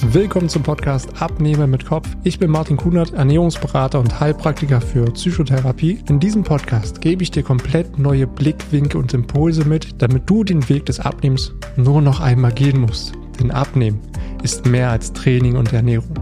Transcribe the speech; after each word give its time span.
Willkommen 0.00 0.48
zum 0.48 0.62
Podcast 0.62 1.20
Abnehmen 1.20 1.70
mit 1.70 1.84
Kopf. 1.84 2.08
Ich 2.22 2.38
bin 2.38 2.52
Martin 2.52 2.76
Kunert, 2.76 3.14
Ernährungsberater 3.14 3.98
und 3.98 4.20
Heilpraktiker 4.20 4.80
für 4.80 5.04
Psychotherapie. 5.06 5.98
In 6.08 6.20
diesem 6.20 6.44
Podcast 6.44 7.00
gebe 7.00 7.24
ich 7.24 7.32
dir 7.32 7.42
komplett 7.42 7.98
neue 7.98 8.28
Blickwinkel 8.28 9.00
und 9.00 9.12
Impulse 9.12 9.64
mit, 9.64 10.00
damit 10.00 10.30
du 10.30 10.44
den 10.44 10.66
Weg 10.68 10.86
des 10.86 11.00
Abnehmens 11.00 11.52
nur 11.76 12.00
noch 12.00 12.20
einmal 12.20 12.52
gehen 12.52 12.80
musst. 12.80 13.12
Denn 13.40 13.50
Abnehmen 13.50 14.00
ist 14.44 14.66
mehr 14.66 14.90
als 14.90 15.12
Training 15.12 15.56
und 15.56 15.72
Ernährung. 15.72 16.14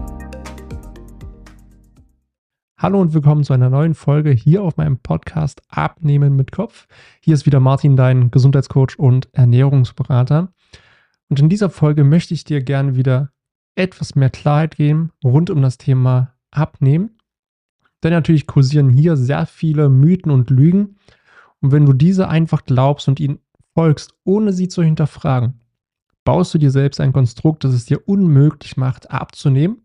Hallo 2.79 2.99
und 2.99 3.13
willkommen 3.13 3.43
zu 3.43 3.53
einer 3.53 3.69
neuen 3.69 3.93
Folge 3.93 4.31
hier 4.31 4.63
auf 4.63 4.77
meinem 4.77 4.97
Podcast 4.97 5.61
Abnehmen 5.69 6.35
mit 6.35 6.51
Kopf. 6.51 6.87
Hier 7.21 7.35
ist 7.35 7.45
wieder 7.45 7.59
Martin, 7.59 7.95
dein 7.95 8.31
Gesundheitscoach 8.31 8.97
und 8.97 9.29
Ernährungsberater. 9.33 10.51
Und 11.29 11.39
in 11.39 11.47
dieser 11.47 11.69
Folge 11.69 12.03
möchte 12.03 12.33
ich 12.33 12.43
dir 12.43 12.61
gerne 12.61 12.95
wieder 12.95 13.29
etwas 13.77 14.15
mehr 14.15 14.29
Klarheit 14.29 14.75
geben 14.75 15.11
rund 15.23 15.49
um 15.49 15.61
das 15.61 15.77
Thema 15.77 16.33
Abnehmen. 16.51 17.17
Denn 18.03 18.11
natürlich 18.11 18.47
kursieren 18.47 18.89
hier 18.89 19.17
sehr 19.17 19.45
viele 19.45 19.89
Mythen 19.89 20.31
und 20.31 20.49
Lügen. 20.49 20.97
Und 21.61 21.71
wenn 21.71 21.85
du 21.85 21.93
diese 21.93 22.27
einfach 22.27 22.65
glaubst 22.65 23.07
und 23.07 23.19
ihnen 23.19 23.39
folgst, 23.73 24.13
ohne 24.23 24.53
sie 24.53 24.67
zu 24.67 24.83
hinterfragen, 24.83 25.61
baust 26.23 26.53
du 26.53 26.57
dir 26.57 26.71
selbst 26.71 26.99
ein 26.99 27.13
Konstrukt, 27.13 27.63
das 27.63 27.73
es 27.73 27.85
dir 27.85 28.07
unmöglich 28.07 28.77
macht, 28.77 29.11
abzunehmen. 29.11 29.83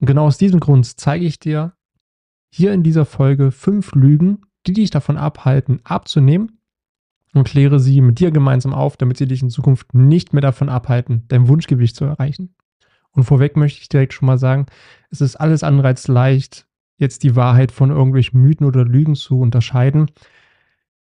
Und 0.00 0.06
genau 0.06 0.26
aus 0.26 0.38
diesem 0.38 0.60
Grund 0.60 0.86
zeige 0.98 1.24
ich 1.24 1.38
dir 1.38 1.72
hier 2.50 2.72
in 2.72 2.82
dieser 2.82 3.06
Folge 3.06 3.50
fünf 3.50 3.92
Lügen, 3.92 4.42
die 4.66 4.72
dich 4.72 4.90
davon 4.90 5.16
abhalten, 5.16 5.80
abzunehmen 5.84 6.58
und 7.34 7.44
kläre 7.44 7.80
sie 7.80 8.00
mit 8.00 8.20
dir 8.20 8.30
gemeinsam 8.30 8.74
auf, 8.74 8.96
damit 8.96 9.16
sie 9.16 9.26
dich 9.26 9.42
in 9.42 9.50
Zukunft 9.50 9.94
nicht 9.94 10.32
mehr 10.32 10.42
davon 10.42 10.68
abhalten, 10.68 11.24
dein 11.28 11.48
Wunschgewicht 11.48 11.96
zu 11.96 12.04
erreichen. 12.04 12.54
Und 13.12 13.24
vorweg 13.24 13.56
möchte 13.56 13.80
ich 13.80 13.88
direkt 13.88 14.14
schon 14.14 14.26
mal 14.26 14.38
sagen, 14.38 14.66
es 15.10 15.20
ist 15.20 15.36
alles 15.36 15.62
andere 15.62 15.88
als 15.88 16.08
leicht, 16.08 16.66
jetzt 16.96 17.22
die 17.22 17.36
Wahrheit 17.36 17.72
von 17.72 17.90
irgendwelchen 17.90 18.40
Mythen 18.40 18.66
oder 18.66 18.84
Lügen 18.84 19.14
zu 19.14 19.40
unterscheiden. 19.40 20.10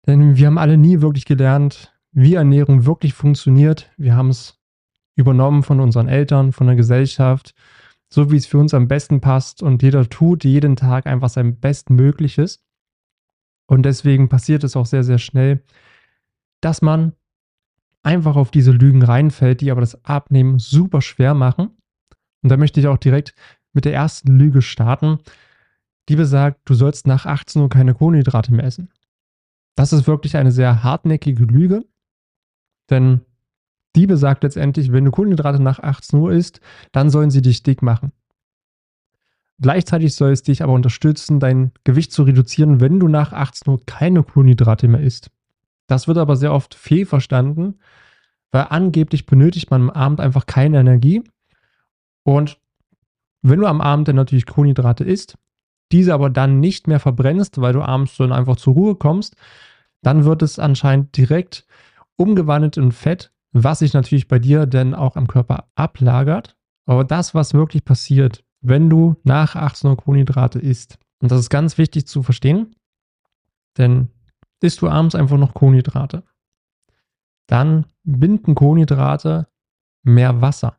Denn 0.06 0.36
wir 0.36 0.46
haben 0.46 0.58
alle 0.58 0.78
nie 0.78 1.00
wirklich 1.00 1.26
gelernt, 1.26 1.94
wie 2.12 2.34
Ernährung 2.34 2.86
wirklich 2.86 3.14
funktioniert. 3.14 3.90
Wir 3.96 4.16
haben 4.16 4.30
es 4.30 4.58
übernommen 5.16 5.62
von 5.62 5.80
unseren 5.80 6.08
Eltern, 6.08 6.52
von 6.52 6.66
der 6.66 6.76
Gesellschaft, 6.76 7.54
so 8.08 8.30
wie 8.30 8.36
es 8.36 8.46
für 8.46 8.58
uns 8.58 8.74
am 8.74 8.88
besten 8.88 9.20
passt. 9.20 9.62
Und 9.62 9.82
jeder 9.82 10.08
tut 10.08 10.44
jeden 10.44 10.77
Tag 10.77 11.06
einfach 11.06 11.28
sein 11.28 11.58
Bestmögliches. 11.60 12.64
Und 13.66 13.84
deswegen 13.84 14.28
passiert 14.28 14.64
es 14.64 14.77
auch 14.77 14.86
sehr, 14.86 15.04
sehr 15.04 15.18
schnell, 15.18 15.62
dass 16.60 16.82
man 16.82 17.12
einfach 18.02 18.36
auf 18.36 18.50
diese 18.50 18.72
Lügen 18.72 19.02
reinfällt, 19.02 19.60
die 19.60 19.70
aber 19.70 19.80
das 19.80 20.04
Abnehmen 20.04 20.58
super 20.58 21.00
schwer 21.00 21.34
machen. 21.34 21.70
Und 22.42 22.50
da 22.50 22.56
möchte 22.56 22.80
ich 22.80 22.88
auch 22.88 22.98
direkt 22.98 23.34
mit 23.72 23.84
der 23.84 23.94
ersten 23.94 24.36
Lüge 24.38 24.62
starten, 24.62 25.18
die 26.08 26.16
besagt, 26.16 26.60
du 26.64 26.74
sollst 26.74 27.06
nach 27.06 27.26
18 27.26 27.62
Uhr 27.62 27.68
keine 27.68 27.94
Kohlenhydrate 27.94 28.52
mehr 28.52 28.64
essen. 28.64 28.90
Das 29.76 29.92
ist 29.92 30.06
wirklich 30.06 30.36
eine 30.36 30.52
sehr 30.52 30.82
hartnäckige 30.82 31.44
Lüge, 31.44 31.84
denn 32.90 33.22
die 33.94 34.06
besagt 34.06 34.42
letztendlich, 34.42 34.92
wenn 34.92 35.04
du 35.04 35.10
Kohlenhydrate 35.10 35.62
nach 35.62 35.78
18 35.78 36.18
Uhr 36.18 36.32
isst, 36.32 36.60
dann 36.92 37.10
sollen 37.10 37.30
sie 37.30 37.42
dich 37.42 37.62
dick 37.62 37.82
machen. 37.82 38.12
Gleichzeitig 39.60 40.14
soll 40.14 40.32
es 40.32 40.42
dich 40.42 40.62
aber 40.62 40.72
unterstützen, 40.72 41.38
dein 41.38 41.72
Gewicht 41.84 42.12
zu 42.12 42.24
reduzieren, 42.24 42.80
wenn 42.80 42.98
du 42.98 43.06
nach 43.06 43.32
18 43.32 43.72
Uhr 43.72 43.80
keine 43.86 44.22
Kohlenhydrate 44.22 44.88
mehr 44.88 45.00
isst. 45.00 45.30
Das 45.86 46.08
wird 46.08 46.18
aber 46.18 46.36
sehr 46.36 46.52
oft 46.52 46.74
fehlverstanden, 46.74 47.78
weil 48.50 48.66
angeblich 48.70 49.27
benötigt 49.27 49.70
man 49.70 49.82
am 49.82 49.90
Abend 49.90 50.20
einfach 50.20 50.46
keine 50.46 50.80
Energie 50.80 51.22
und 52.24 52.58
wenn 53.42 53.60
du 53.60 53.66
am 53.66 53.80
Abend 53.80 54.08
dann 54.08 54.16
natürlich 54.16 54.46
Kohlenhydrate 54.46 55.04
isst, 55.04 55.36
diese 55.90 56.14
aber 56.14 56.30
dann 56.30 56.60
nicht 56.60 56.88
mehr 56.88 57.00
verbrennst, 57.00 57.60
weil 57.60 57.72
du 57.72 57.83
abends 57.83 58.16
dann 58.16 58.33
einfach 58.33 58.56
zur 58.56 58.74
Ruhe 58.74 58.94
kommst, 58.94 59.36
dann 60.00 60.24
wird 60.24 60.42
es 60.42 60.58
anscheinend 60.58 61.16
direkt 61.16 61.66
umgewandelt 62.16 62.77
in 62.77 62.92
Fett, 62.92 63.32
was 63.52 63.80
sich 63.80 63.92
natürlich 63.92 64.28
bei 64.28 64.38
dir 64.38 64.66
dann 64.66 64.94
auch 64.94 65.16
am 65.16 65.27
Körper 65.27 65.68
ablagert. 65.74 66.56
Aber 66.86 67.05
das, 67.05 67.34
was 67.34 67.55
wirklich 67.55 67.84
passiert, 67.84 68.44
wenn 68.61 68.88
du 68.88 69.16
nach 69.24 69.55
18 69.55 69.90
Uhr 69.90 69.96
Kohlenhydrate 69.96 70.58
isst, 70.58 70.98
und 71.20 71.30
das 71.30 71.40
ist 71.40 71.50
ganz 71.50 71.78
wichtig 71.78 72.06
zu 72.06 72.22
verstehen, 72.22 72.74
denn 73.77 74.08
isst 74.61 74.80
du 74.82 74.88
abends 74.88 75.14
einfach 75.14 75.38
noch 75.38 75.55
Kohlenhydrate, 75.55 76.22
dann 77.46 77.86
binden 78.05 78.55
Kohlenhydrate 78.55 79.48
mehr 80.02 80.40
Wasser. 80.40 80.77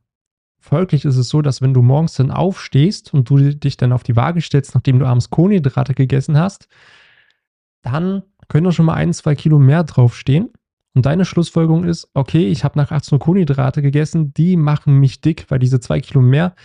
Folglich 0.64 1.04
ist 1.04 1.18
es 1.18 1.28
so, 1.28 1.42
dass 1.42 1.62
wenn 1.62 1.74
du 1.74 1.82
morgens 1.82 2.14
dann 2.14 2.32
aufstehst 2.32 3.14
und 3.14 3.30
du 3.30 3.36
dich 3.38 3.76
dann 3.76 3.92
auf 3.92 4.04
die 4.04 4.16
Waage 4.16 4.40
stellst, 4.40 4.74
nachdem 4.74 4.98
du 4.98 5.06
abends 5.06 5.30
Kohlenhydrate 5.30 5.94
gegessen 5.94 6.38
hast, 6.38 6.70
dann 7.82 8.24
können 8.48 8.64
da 8.64 8.72
schon 8.72 8.86
mal 8.86 8.94
ein, 8.94 9.12
zwei 9.12 9.36
Kilo 9.36 9.60
mehr 9.60 9.84
draufstehen. 9.84 10.54
Und 10.96 11.06
deine 11.06 11.26
Schlussfolgerung 11.26 11.84
ist, 11.84 12.10
okay, 12.14 12.48
ich 12.48 12.64
habe 12.64 12.80
nach 12.80 12.94
18 12.94 13.18
Uhr 13.18 13.20
Kohlenhydrate 13.20 13.82
gegessen, 13.82 14.34
die 14.34 14.56
machen 14.56 15.02
mich 15.02 15.20
dick, 15.20 15.48
weil 15.50 15.60
diese 15.60 15.82
zwei 15.82 16.00
Kilo 16.00 16.22
mehr, 16.22 16.56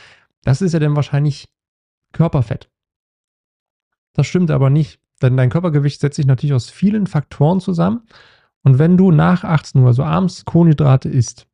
das 0.44 0.62
ist 0.62 0.74
ja 0.74 0.78
dann 0.78 0.94
wahrscheinlich 0.94 1.48
Körperfett. 2.12 2.70
Das 4.12 4.28
stimmt 4.28 4.52
aber 4.52 4.70
nicht, 4.70 5.00
denn 5.22 5.36
dein 5.36 5.50
Körpergewicht 5.50 6.00
setzt 6.00 6.14
sich 6.14 6.26
natürlich 6.26 6.54
aus 6.54 6.70
vielen 6.70 7.08
Faktoren 7.08 7.58
zusammen. 7.58 8.02
Und 8.62 8.78
wenn 8.78 8.96
du 8.96 9.10
nach 9.10 9.42
18 9.42 9.80
Uhr, 9.80 9.88
also 9.88 10.04
abends 10.04 10.44
Kohlenhydrate 10.44 11.08
isst, 11.08 11.47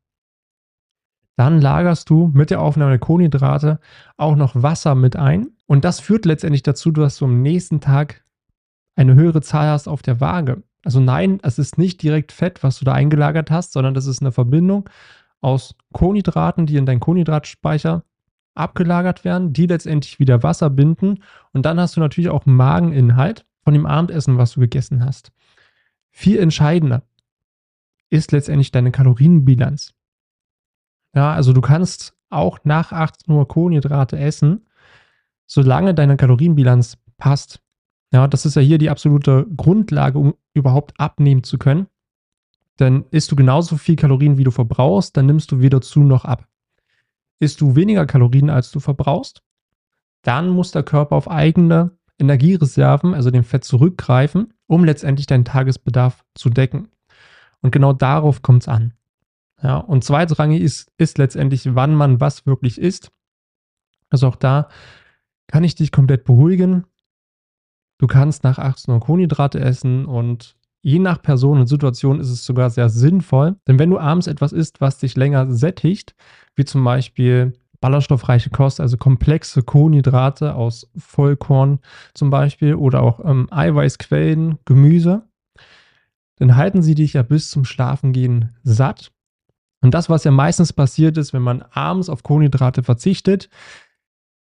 dann 1.36 1.60
lagerst 1.60 2.08
du 2.10 2.30
mit 2.32 2.50
der 2.50 2.60
Aufnahme 2.60 2.92
der 2.92 2.98
Kohlenhydrate 3.00 3.80
auch 4.16 4.36
noch 4.36 4.54
Wasser 4.54 4.94
mit 4.94 5.16
ein. 5.16 5.48
Und 5.66 5.84
das 5.84 6.00
führt 6.00 6.26
letztendlich 6.26 6.62
dazu, 6.62 6.92
dass 6.92 7.18
du 7.18 7.24
am 7.24 7.42
nächsten 7.42 7.80
Tag 7.80 8.24
eine 8.96 9.14
höhere 9.14 9.42
Zahl 9.42 9.68
hast 9.68 9.88
auf 9.88 10.02
der 10.02 10.20
Waage. 10.20 10.62
Also 10.84 11.00
nein, 11.00 11.40
es 11.42 11.58
ist 11.58 11.78
nicht 11.78 12.02
direkt 12.02 12.30
Fett, 12.30 12.62
was 12.62 12.78
du 12.78 12.84
da 12.84 12.92
eingelagert 12.92 13.50
hast, 13.50 13.72
sondern 13.72 13.94
das 13.94 14.06
ist 14.06 14.20
eine 14.20 14.32
Verbindung 14.32 14.88
aus 15.40 15.74
Kohlenhydraten, 15.92 16.66
die 16.66 16.76
in 16.76 16.86
deinen 16.86 17.00
Kohlenhydratspeicher 17.00 18.04
abgelagert 18.54 19.24
werden, 19.24 19.52
die 19.52 19.66
letztendlich 19.66 20.20
wieder 20.20 20.42
Wasser 20.42 20.70
binden. 20.70 21.22
Und 21.52 21.66
dann 21.66 21.80
hast 21.80 21.96
du 21.96 22.00
natürlich 22.00 22.30
auch 22.30 22.46
Mageninhalt 22.46 23.44
von 23.64 23.74
dem 23.74 23.86
Abendessen, 23.86 24.38
was 24.38 24.52
du 24.52 24.60
gegessen 24.60 25.04
hast. 25.04 25.32
Viel 26.10 26.38
entscheidender 26.38 27.02
ist 28.10 28.30
letztendlich 28.30 28.70
deine 28.70 28.92
Kalorienbilanz. 28.92 29.94
Ja, 31.14 31.32
also 31.32 31.52
du 31.52 31.60
kannst 31.60 32.14
auch 32.30 32.58
nach 32.64 32.92
18 32.92 33.32
Uhr 33.32 33.47
Kohlenhydrate 33.47 34.19
essen, 34.19 34.66
solange 35.47 35.94
deine 35.94 36.16
Kalorienbilanz 36.16 36.98
passt. 37.16 37.60
Ja, 38.12 38.26
das 38.28 38.47
ist 38.47 38.56
ja 38.56 38.62
hier 38.62 38.78
die 38.78 38.91
absolute 38.91 39.47
Grundlage, 39.56 40.19
um 40.19 40.34
überhaupt 40.52 40.98
abnehmen 40.98 41.44
zu 41.44 41.58
können. 41.58 41.86
Denn 42.78 43.04
isst 43.10 43.30
du 43.30 43.36
genauso 43.36 43.76
viel 43.76 43.97
Kalorien, 43.97 44.36
wie 44.36 44.44
du 44.44 44.50
verbrauchst, 44.50 45.16
dann 45.16 45.26
nimmst 45.26 45.52
du 45.52 45.60
weder 45.60 45.80
zu 45.80 46.00
noch 46.00 46.25
ab. 46.25 46.48
Isst 47.38 47.60
du 47.60 47.76
weniger 47.76 48.06
Kalorien, 48.06 48.50
als 48.50 48.70
du 48.72 48.81
verbrauchst, 48.81 49.42
dann 50.22 50.48
muss 50.48 50.72
der 50.72 50.82
Körper 50.82 51.14
auf 51.14 51.31
eigene 51.31 51.92
Energiereserven, 52.19 53.14
also 53.14 53.31
dem 53.31 53.44
Fett, 53.44 53.64
zurückgreifen, 53.64 54.54
um 54.66 54.84
letztendlich 54.84 55.26
deinen 55.26 55.44
Tagesbedarf 55.44 56.25
zu 56.34 56.50
decken. 56.50 56.88
Und 57.60 57.70
genau 57.70 57.92
darauf 57.92 58.42
kommt 58.42 58.62
es 58.62 58.69
an. 58.69 58.94
Ja, 59.62 59.78
und 59.78 60.04
zweitrangig 60.04 60.60
ist, 60.60 60.92
ist 60.98 61.19
letztendlich, 61.19 61.75
wann 61.75 61.94
man 61.94 62.20
was 62.20 62.47
wirklich 62.47 62.78
isst. 62.78 63.10
Also 64.10 64.28
auch 64.28 64.37
da 64.37 64.69
kann 65.47 65.65
ich 65.65 65.75
dich 65.75 65.92
komplett 65.92 66.25
beruhigen. 66.25 66.84
Du 67.98 68.06
kannst 68.06 68.44
nach 68.44 68.59
18 68.59 68.93
Uhr 68.93 69.00
Kohlenhydrate 69.00 69.60
essen 69.60 70.04
und 70.04 70.56
je 70.82 70.98
nach 70.98 71.22
Person 71.22 71.60
und 71.60 71.66
Situation 71.66 72.20
ist 72.20 72.28
es 72.28 72.44
sogar 72.44 72.70
sehr 72.70 72.91
sinnvoll. 72.91 73.56
Denn 73.66 73.78
wenn 73.78 73.91
du 73.91 73.98
abends 73.98 74.26
etwas 74.26 74.53
isst, 74.53 74.81
was 74.81 74.98
dich 74.98 75.16
länger 75.16 75.50
sättigt, 75.53 76.14
wie 76.56 76.64
zum 76.64 76.84
Beispiel 76.84 77.55
ballaststoffreiche 77.81 78.50
Kost, 78.50 78.81
also 78.81 78.96
komplexe 78.96 79.62
Kohlenhydrate 79.62 80.55
aus 80.55 80.90
Vollkorn 80.96 81.81
zum 82.14 82.31
Beispiel 82.31 82.75
oder 82.75 83.02
auch 83.02 83.20
ähm, 83.25 83.49
Eiweißquellen, 83.50 84.58
Gemüse, 84.64 85.23
dann 86.37 86.56
halten 86.56 86.82
sie 86.82 86.94
dich 86.94 87.14
ja 87.14 87.23
bis 87.23 87.50
zum 87.50 87.64
Schlafengehen 87.64 88.55
satt 88.62 89.13
und 89.84 89.92
das, 89.92 90.08
was 90.08 90.25
ja 90.25 90.31
meistens 90.31 90.72
passiert 90.72 91.19
ist, 91.19 91.34
wenn 91.34 91.42
man 91.42 91.60
abends 91.60 92.08
auf 92.08 92.22
Kohlenhydrate 92.22 92.82
verzichtet, 92.82 93.50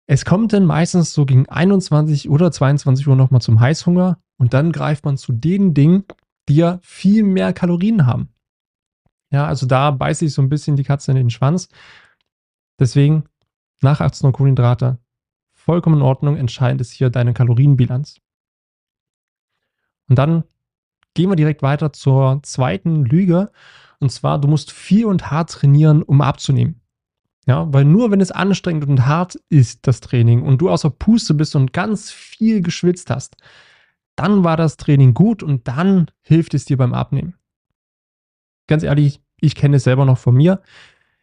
es 0.09 0.25
kommt 0.25 0.53
dann 0.53 0.67
meistens 0.67 1.15
so 1.15 1.25
gegen 1.25 1.49
21 1.49 2.29
oder 2.29 2.51
22 2.51 3.07
Uhr 3.07 3.15
nochmal 3.15 3.41
zum 3.41 3.61
Heißhunger 3.61 4.19
und 4.39 4.55
dann 4.55 4.73
greift 4.73 5.05
man 5.05 5.17
zu 5.17 5.33
den 5.33 5.73
Dingen, 5.73 6.05
die 6.49 6.57
ja 6.57 6.81
viel 6.83 7.23
mehr 7.23 7.53
Kalorien 7.53 8.07
haben. 8.07 8.31
Ja, 9.31 9.47
also 9.47 9.67
da 9.67 9.93
beißt 9.93 10.19
sich 10.19 10.35
so 10.35 10.43
ein 10.43 10.49
bisschen 10.49 10.75
die 10.75 10.83
Katze 10.83 11.13
in 11.13 11.17
den 11.17 11.31
Schwanz. 11.31 11.69
Deswegen 12.81 13.23
nach 13.83 14.01
18 14.01 14.27
Uhr 14.27 14.33
Kohlenhydrate 14.33 14.99
vollkommen 15.53 15.99
in 15.99 16.03
Ordnung. 16.03 16.39
Entscheidend 16.39 16.81
ist 16.81 16.91
hier 16.91 17.09
deine 17.09 17.35
Kalorienbilanz. 17.35 18.21
Und 20.09 20.19
dann 20.19 20.43
gehen 21.15 21.31
wir 21.31 21.37
direkt 21.37 21.63
weiter 21.63 21.93
zur 21.93 22.43
zweiten 22.43 23.05
Lüge. 23.05 23.53
Und 24.01 24.11
zwar, 24.11 24.41
du 24.41 24.49
musst 24.49 24.73
viel 24.73 25.05
und 25.05 25.31
hart 25.31 25.51
trainieren, 25.51 26.03
um 26.03 26.21
abzunehmen. 26.21 26.81
Ja, 27.47 27.73
weil 27.73 27.85
nur 27.85 28.11
wenn 28.11 28.21
es 28.21 28.31
anstrengend 28.31 28.89
und 28.89 29.07
hart 29.07 29.39
ist, 29.49 29.87
das 29.87 30.01
Training, 30.01 30.43
und 30.43 30.59
du 30.59 30.71
außer 30.71 30.91
Puste 30.91 31.35
bist 31.35 31.57
und 31.57 31.73
ganz 31.73 32.11
viel 32.11 32.63
geschwitzt 32.63 33.11
hast, 33.11 33.37
dann 34.17 34.45
war 34.45 34.57
das 34.57 34.77
Training 34.77 35.15
gut 35.15 35.43
und 35.43 35.67
dann 35.67 36.11
hilft 36.21 36.55
es 36.55 36.65
dir 36.65 36.77
beim 36.77 36.95
Abnehmen. 36.95 37.35
Ganz 38.67 38.83
ehrlich, 38.83 39.21
ich 39.41 39.55
kenne 39.55 39.77
es 39.77 39.85
selber 39.85 40.05
noch 40.05 40.19
von 40.19 40.35
mir. 40.35 40.63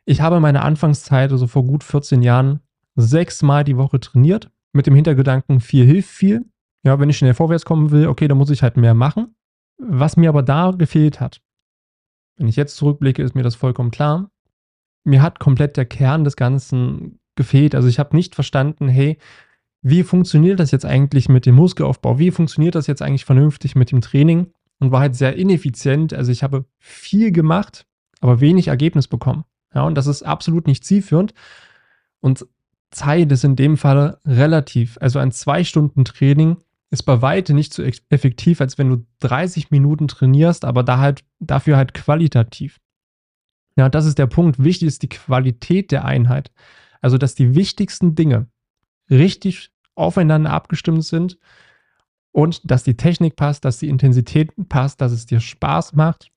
Ich 0.06 0.22
habe 0.22 0.40
meine 0.40 0.64
Anfangszeit, 0.64 1.32
also 1.32 1.48
vor 1.48 1.64
gut 1.64 1.84
14 1.84 2.24
Jahren, 2.24 2.62
sechsmal 2.96 3.64
die 3.64 3.78
Woche 3.78 4.00
trainiert, 4.00 4.50
mit 4.74 4.88
dem 4.88 4.96
Hintergedanken, 4.96 5.60
viel 5.60 5.86
hilft 5.86 6.10
viel. 6.10 6.46
Ja, 6.84 7.00
wenn 7.00 7.10
ich 7.10 7.18
schnell 7.18 7.34
vorwärts 7.34 7.66
kommen 7.66 7.92
will, 7.92 8.08
okay, 8.08 8.28
dann 8.28 8.38
muss 8.38 8.50
ich 8.50 8.64
halt 8.64 8.78
mehr 8.78 8.94
machen. 8.94 9.36
Was 9.78 10.18
mir 10.18 10.30
aber 10.30 10.44
da 10.44 10.72
gefehlt 10.72 11.20
hat, 11.20 11.42
wenn 12.38 12.48
ich 12.48 12.56
jetzt 12.56 12.78
zurückblicke, 12.78 13.24
ist 13.24 13.36
mir 13.36 13.44
das 13.44 13.56
vollkommen 13.56 13.92
klar. 13.92 14.32
Mir 15.04 15.22
hat 15.22 15.40
komplett 15.40 15.78
der 15.78 15.86
Kern 15.86 16.24
des 16.24 16.36
Ganzen 16.36 17.20
gefehlt. 17.36 17.76
Also 17.76 17.88
ich 17.88 18.00
habe 18.00 18.16
nicht 18.16 18.36
verstanden, 18.36 18.88
hey, 18.88 19.18
wie 19.82 20.04
funktioniert 20.04 20.60
das 20.60 20.72
jetzt 20.72 20.86
eigentlich 20.86 21.30
mit 21.30 21.46
dem 21.46 21.56
Muskelaufbau? 21.56 22.20
Wie 22.20 22.32
funktioniert 22.32 22.76
das 22.76 22.88
jetzt 22.88 23.02
eigentlich 23.02 23.26
vernünftig 23.26 23.76
mit 23.76 23.92
dem 23.92 24.02
Training? 24.02 24.52
Und 24.80 24.92
war 24.92 25.00
halt 25.00 25.16
sehr 25.16 25.36
ineffizient. 25.36 26.14
Also 26.14 26.32
ich 26.32 26.44
habe 26.44 26.66
viel 26.78 27.32
gemacht, 27.32 27.88
aber 28.20 28.42
wenig 28.42 28.68
Ergebnis 28.68 29.08
bekommen. 29.08 29.44
Ja, 29.74 29.84
und 29.84 29.96
das 29.96 30.08
ist 30.08 30.24
absolut 30.24 30.68
nicht 30.68 30.84
zielführend. 30.84 31.34
Und 32.20 32.46
Zeit 32.92 33.32
ist 33.32 33.44
in 33.44 33.56
dem 33.56 33.78
Fall 33.78 34.20
relativ. 34.26 34.98
Also 35.02 35.20
ein 35.20 35.32
zwei 35.32 35.64
Stunden 35.64 36.06
Training 36.06 36.58
ist 36.90 37.04
bei 37.04 37.22
weitem 37.22 37.56
nicht 37.56 37.74
so 37.74 37.84
effektiv, 37.84 38.62
als 38.62 38.78
wenn 38.78 38.90
du 38.90 39.06
30 39.20 39.72
Minuten 39.72 40.08
trainierst, 40.08 40.64
aber 40.64 40.84
da 40.84 41.00
halt, 41.00 41.24
dafür 41.40 41.78
halt 41.78 41.94
qualitativ. 41.94 42.80
Ja, 43.76 43.90
das 43.90 44.06
ist 44.06 44.18
der 44.18 44.28
Punkt. 44.28 44.64
Wichtig 44.64 44.88
ist 44.88 45.04
die 45.04 45.10
Qualität 45.10 45.92
der 45.92 46.06
Einheit. 46.06 46.52
Also, 47.02 47.18
dass 47.18 47.36
die 47.36 47.56
wichtigsten 47.56 48.16
Dinge 48.16 48.48
richtig 49.10 49.72
aufeinander 49.96 50.52
abgestimmt 50.52 51.04
sind 51.04 51.38
und 52.32 52.70
dass 52.70 52.84
die 52.84 52.98
Technik 52.98 53.36
passt, 53.36 53.66
dass 53.66 53.80
die 53.80 53.90
Intensität 53.90 54.52
passt, 54.70 55.02
dass 55.02 55.12
es 55.12 55.26
dir 55.26 55.40
Spaß 55.40 55.94
macht. 55.94 56.32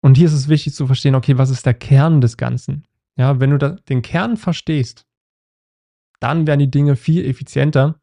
Und 0.00 0.16
hier 0.16 0.26
ist 0.26 0.32
es 0.32 0.48
wichtig 0.48 0.74
zu 0.74 0.86
verstehen, 0.86 1.14
okay, 1.14 1.38
was 1.38 1.50
ist 1.50 1.66
der 1.66 1.74
Kern 1.74 2.20
des 2.20 2.36
Ganzen? 2.36 2.86
Ja, 3.16 3.40
wenn 3.40 3.56
du 3.56 3.80
den 3.88 4.02
Kern 4.02 4.36
verstehst, 4.36 5.06
dann 6.20 6.46
werden 6.46 6.60
die 6.60 6.70
Dinge 6.70 6.96
viel 6.96 7.24
effizienter 7.24 8.01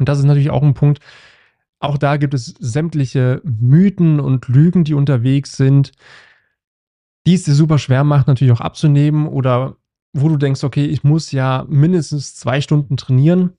und 0.00 0.08
das 0.08 0.18
ist 0.18 0.24
natürlich 0.24 0.50
auch 0.50 0.62
ein 0.62 0.74
Punkt. 0.74 1.00
Auch 1.78 1.98
da 1.98 2.16
gibt 2.16 2.34
es 2.34 2.46
sämtliche 2.58 3.40
Mythen 3.44 4.18
und 4.18 4.48
Lügen, 4.48 4.82
die 4.82 4.94
unterwegs 4.94 5.56
sind, 5.56 5.92
die 7.26 7.34
es 7.34 7.44
dir 7.44 7.54
super 7.54 7.78
schwer 7.78 8.02
macht, 8.02 8.26
natürlich 8.26 8.52
auch 8.52 8.62
abzunehmen 8.62 9.28
oder 9.28 9.76
wo 10.12 10.28
du 10.28 10.36
denkst, 10.36 10.64
okay, 10.64 10.86
ich 10.86 11.04
muss 11.04 11.32
ja 11.32 11.64
mindestens 11.68 12.34
zwei 12.34 12.60
Stunden 12.60 12.96
trainieren, 12.96 13.52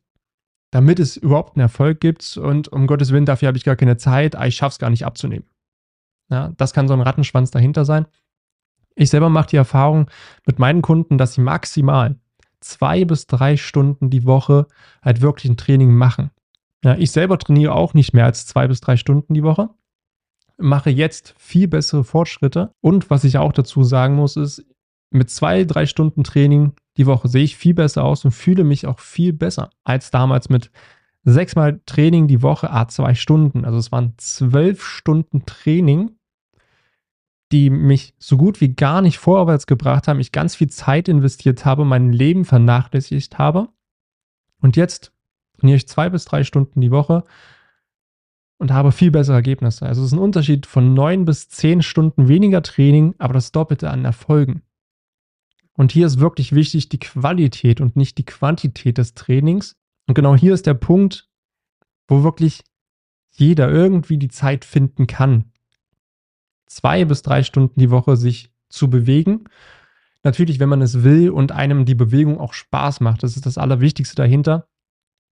damit 0.71 0.99
es 0.99 1.15
überhaupt 1.15 1.55
einen 1.55 1.61
Erfolg 1.61 1.99
gibt 1.99 2.38
und 2.38 2.67
um 2.69 2.87
Gottes 2.87 3.11
Willen, 3.11 3.25
dafür 3.25 3.47
habe 3.47 3.57
ich 3.57 3.63
gar 3.63 3.75
keine 3.75 3.97
Zeit, 3.97 4.35
ah, 4.35 4.47
ich 4.47 4.55
schaffe 4.55 4.73
es 4.73 4.79
gar 4.79 4.89
nicht 4.89 5.05
abzunehmen. 5.05 5.45
Ja, 6.29 6.51
das 6.57 6.73
kann 6.73 6.87
so 6.87 6.94
ein 6.94 7.01
Rattenschwanz 7.01 7.51
dahinter 7.51 7.85
sein. 7.85 8.07
Ich 8.95 9.09
selber 9.09 9.29
mache 9.29 9.49
die 9.49 9.57
Erfahrung 9.57 10.09
mit 10.45 10.59
meinen 10.59 10.81
Kunden, 10.81 11.17
dass 11.17 11.35
sie 11.35 11.41
maximal 11.41 12.19
zwei 12.61 13.05
bis 13.05 13.27
drei 13.27 13.57
Stunden 13.57 14.09
die 14.09 14.25
Woche 14.25 14.67
halt 15.01 15.21
wirklich 15.21 15.51
ein 15.51 15.57
Training 15.57 15.93
machen. 15.93 16.31
Ja, 16.83 16.95
ich 16.95 17.11
selber 17.11 17.37
trainiere 17.37 17.75
auch 17.75 17.93
nicht 17.93 18.13
mehr 18.13 18.25
als 18.25 18.45
zwei 18.45 18.67
bis 18.67 18.81
drei 18.81 18.97
Stunden 18.97 19.33
die 19.33 19.43
Woche, 19.43 19.69
mache 20.57 20.89
jetzt 20.89 21.35
viel 21.37 21.67
bessere 21.67 22.03
Fortschritte 22.03 22.73
und 22.81 23.09
was 23.09 23.23
ich 23.23 23.37
auch 23.37 23.51
dazu 23.51 23.83
sagen 23.83 24.15
muss, 24.15 24.35
ist, 24.35 24.65
mit 25.11 25.29
zwei, 25.29 25.65
drei 25.65 25.85
Stunden 25.85 26.23
Training 26.23 26.73
die 26.97 27.05
Woche 27.05 27.27
sehe 27.27 27.43
ich 27.43 27.57
viel 27.57 27.73
besser 27.73 28.03
aus 28.03 28.23
und 28.25 28.31
fühle 28.31 28.63
mich 28.63 28.87
auch 28.87 28.99
viel 28.99 29.33
besser 29.33 29.69
als 29.83 30.09
damals 30.09 30.49
mit 30.49 30.71
sechsmal 31.23 31.81
Training 31.85 32.27
die 32.27 32.41
Woche, 32.41 32.71
a 32.71 32.87
zwei 32.87 33.13
Stunden. 33.13 33.65
Also 33.65 33.77
es 33.77 33.91
waren 33.91 34.13
zwölf 34.17 34.83
Stunden 34.83 35.45
Training 35.45 36.11
die 37.51 37.69
mich 37.69 38.13
so 38.18 38.38
gut 38.38 38.62
wie 38.62 38.74
gar 38.74 39.01
nicht 39.01 39.18
vorwärts 39.18 39.68
gebracht 39.68 40.07
haben, 40.07 40.19
ich 40.19 40.31
ganz 40.31 40.56
viel 40.56 40.69
Zeit 40.69 41.07
investiert 41.07 41.65
habe, 41.65 41.86
mein 41.86 42.13
Leben 42.13 42.45
vernachlässigt 42.45 43.38
habe. 43.38 43.69
Und 44.62 44.77
jetzt 44.77 45.12
trainiere 45.57 45.77
ich 45.77 45.88
zwei 45.88 46.09
bis 46.09 46.25
drei 46.25 46.44
Stunden 46.44 46.81
die 46.81 46.92
Woche 46.92 47.24
und 48.57 48.71
habe 48.71 48.92
viel 48.92 49.12
bessere 49.12 49.36
Ergebnisse. 49.36 49.86
Also 49.86 50.01
es 50.01 50.07
ist 50.07 50.13
ein 50.13 50.19
Unterschied 50.19 50.65
von 50.65 50.94
neun 50.94 51.25
bis 51.25 51.50
zehn 51.50 51.81
Stunden 51.81 52.27
weniger 52.27 52.62
Training, 52.62 53.15
aber 53.18 53.33
das 53.33 53.51
Doppelte 53.51 53.89
an 53.89 54.06
Erfolgen. 54.06 54.62
Und 55.74 55.92
hier 55.92 56.06
ist 56.06 56.19
wirklich 56.19 56.54
wichtig 56.54 56.89
die 56.89 57.00
Qualität 57.00 57.81
und 57.81 57.95
nicht 57.95 58.18
die 58.18 58.25
Quantität 58.25 58.97
des 58.97 59.13
Trainings. 59.13 59.77
Und 60.07 60.15
genau 60.15 60.36
hier 60.36 60.54
ist 60.54 60.68
der 60.68 60.74
Punkt, 60.74 61.30
wo 62.07 62.24
wirklich 62.24 62.62
jeder 63.31 63.69
irgendwie 63.69 64.18
die 64.18 64.27
Zeit 64.27 64.65
finden 64.65 65.07
kann, 65.07 65.50
zwei 66.73 67.06
bis 67.06 67.21
drei 67.21 67.44
Stunden 67.44 67.79
die 67.79 67.91
Woche 67.91 68.15
sich 68.18 68.51
zu 68.69 68.89
bewegen. 68.89 69.45
Natürlich, 70.23 70.59
wenn 70.59 70.69
man 70.69 70.81
es 70.81 71.03
will 71.03 71.29
und 71.29 71.51
einem 71.51 71.85
die 71.85 71.95
Bewegung 71.95 72.39
auch 72.39 72.53
Spaß 72.53 73.01
macht. 73.01 73.23
Das 73.23 73.35
ist 73.35 73.45
das 73.45 73.57
Allerwichtigste 73.57 74.15
dahinter. 74.15 74.68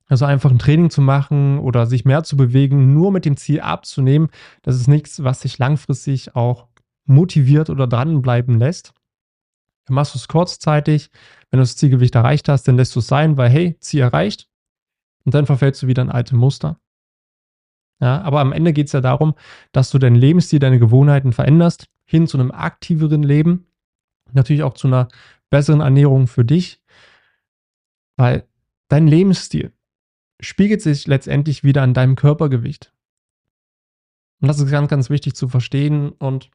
Also 0.08 0.26
einfach 0.26 0.50
ein 0.50 0.60
Training 0.60 0.90
zu 0.90 1.02
machen 1.02 1.60
oder 1.60 1.86
sich 1.86 2.04
mehr 2.04 2.24
zu 2.24 2.36
bewegen, 2.36 2.94
nur 2.94 3.12
mit 3.12 3.26
dem 3.26 3.38
Ziel 3.38 3.62
abzunehmen, 3.62 4.30
das 4.64 4.76
ist 4.76 4.88
nichts, 4.88 5.24
was 5.24 5.42
sich 5.42 5.60
langfristig 5.60 6.36
auch 6.36 6.68
motiviert 7.06 7.70
oder 7.70 7.86
dranbleiben 7.86 8.58
lässt. 8.58 8.94
Dann 9.86 9.96
machst 9.96 10.16
du 10.16 10.18
es 10.18 10.28
kurzzeitig. 10.28 11.10
Wenn 11.50 11.60
du 11.60 11.62
das 11.62 11.76
Zielgewicht 11.76 12.16
erreicht 12.16 12.50
hast, 12.50 12.68
dann 12.68 12.76
lässt 12.76 12.96
du 12.96 13.00
es 13.00 13.08
sein, 13.08 13.38
weil 13.38 13.50
hey, 13.50 13.78
Ziel 13.80 14.02
erreicht. 14.02 14.48
Und 15.26 15.36
dann 15.36 15.46
verfällst 15.46 15.84
du 15.84 15.88
wieder 15.88 16.02
in 16.02 16.10
alte 16.10 16.36
Muster. 16.36 16.80
Ja, 18.00 18.22
aber 18.22 18.40
am 18.40 18.54
Ende 18.54 18.72
geht 18.72 18.88
es 18.88 18.94
ja 18.94 19.02
darum, 19.02 19.36
dass 19.72 19.92
du 19.92 19.98
deinen 19.98 20.16
Lebensstil, 20.16 20.60
deine 20.60 20.80
Gewohnheiten 20.80 21.34
veränderst, 21.34 21.88
hin 22.06 22.28
zu 22.28 22.38
einem 22.38 22.52
aktiveren 22.52 23.24
Leben, 23.24 23.68
natürlich 24.32 24.64
auch 24.64 24.74
zu 24.74 24.88
einer 24.88 25.10
besseren 25.50 25.82
Ernährung 25.82 26.28
für 26.28 26.46
dich, 26.46 26.82
weil 28.16 28.48
dein 28.88 29.08
Lebensstil 29.08 29.74
spiegelt 30.40 30.82
sich 30.82 31.08
letztendlich 31.08 31.64
wieder 31.64 31.82
an 31.82 31.94
deinem 31.94 32.16
Körpergewicht. 32.16 32.94
Und 34.42 34.48
das 34.48 34.60
ist 34.60 34.72
ganz, 34.72 34.88
ganz 34.88 35.10
wichtig 35.10 35.36
zu 35.36 35.50
verstehen 35.50 36.12
und 36.12 36.50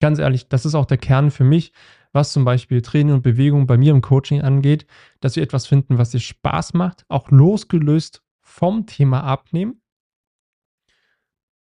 ganz 0.00 0.18
ehrlich, 0.18 0.48
das 0.48 0.66
ist 0.66 0.74
auch 0.74 0.86
der 0.86 0.98
Kern 0.98 1.30
für 1.30 1.44
mich, 1.44 1.72
was 2.12 2.32
zum 2.32 2.44
Beispiel 2.44 2.82
Training 2.82 3.14
und 3.14 3.22
Bewegung 3.22 3.68
bei 3.68 3.76
mir 3.76 3.92
im 3.92 4.00
Coaching 4.00 4.42
angeht, 4.42 4.86
dass 5.20 5.36
wir 5.36 5.42
etwas 5.42 5.66
finden, 5.66 5.98
was 5.98 6.10
dir 6.10 6.20
Spaß 6.20 6.74
macht, 6.74 7.04
auch 7.08 7.30
losgelöst 7.30 8.24
vom 8.40 8.86
Thema 8.86 9.22
Abnehmen 9.22 9.80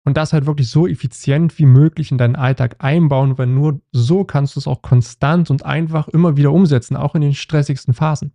und 0.07 0.17
das 0.17 0.33
halt 0.33 0.47
wirklich 0.47 0.71
so 0.71 0.87
effizient 0.87 1.59
wie 1.59 1.67
möglich 1.67 2.13
in 2.13 2.17
deinen 2.17 2.37
Alltag 2.37 2.77
einbauen, 2.79 3.39
weil 3.39 3.49
nur 3.49 3.81
so 3.91 4.23
kannst 4.23 4.55
du 4.55 4.61
es 4.61 4.69
auch 4.69 4.81
konstant 4.81 5.51
und 5.51 5.65
einfach 5.65 6.07
immer 6.07 6.37
wieder 6.37 6.53
umsetzen, 6.53 6.97
auch 6.97 7.17
in 7.17 7.23
den 7.23 7.35
stressigsten 7.35 7.93
Phasen. 7.93 8.33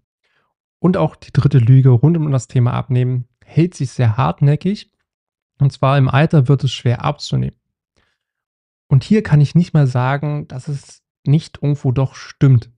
Und 0.79 0.97
auch 0.97 1.15
die 1.15 1.31
dritte 1.31 1.59
Lüge 1.59 1.89
rund 1.89 2.17
um 2.17 2.29
das 2.29 2.49
Thema 2.49 2.73
Abnehmen 2.73 3.23
hält 3.45 3.73
sich 3.73 3.91
sehr 3.91 4.17
hartnäckig. 4.17 4.91
Und 5.59 5.71
zwar 5.71 5.97
im 5.97 6.09
Alter 6.09 6.49
wird 6.49 6.65
es 6.65 6.73
schwer 6.73 7.05
abzunehmen. 7.05 7.55
Und 8.89 9.05
hier 9.05 9.23
kann 9.23 9.39
ich 9.39 9.55
nicht 9.55 9.73
mal 9.73 9.87
sagen, 9.87 10.49
dass 10.49 10.67
es 10.67 11.03
nicht 11.25 11.59
irgendwo 11.61 11.93
doch 11.93 12.15
stimmt. 12.15 12.69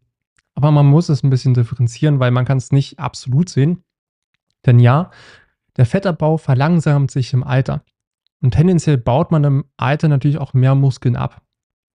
Aber 0.53 0.69
man 0.69 0.85
muss 0.85 1.09
es 1.09 1.23
ein 1.23 1.31
bisschen 1.31 1.55
differenzieren, 1.55 2.19
weil 2.19 2.29
man 2.29 2.45
kann 2.45 2.59
es 2.59 2.71
nicht 2.71 2.99
absolut 2.99 3.49
sehen. 3.49 3.83
Denn 4.67 4.77
ja, 4.77 5.09
der 5.77 5.87
Fettabbau 5.87 6.37
verlangsamt 6.37 7.09
sich 7.09 7.33
im 7.33 7.43
Alter. 7.43 7.83
Und 8.43 8.51
tendenziell 8.51 8.97
baut 8.97 9.31
man 9.31 9.45
im 9.45 9.65
Alter 9.77 10.09
natürlich 10.09 10.37
auch 10.37 10.53
mehr 10.53 10.75
Muskeln 10.75 11.15
ab. 11.15 11.41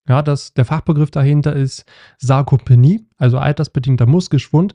Ja, 0.08 0.22
das, 0.22 0.54
der 0.54 0.64
Fachbegriff 0.64 1.10
dahinter 1.10 1.54
ist 1.54 1.84
Sarkopenie, 2.16 3.06
also 3.18 3.36
altersbedingter 3.36 4.06
Muskelschwund, 4.06 4.72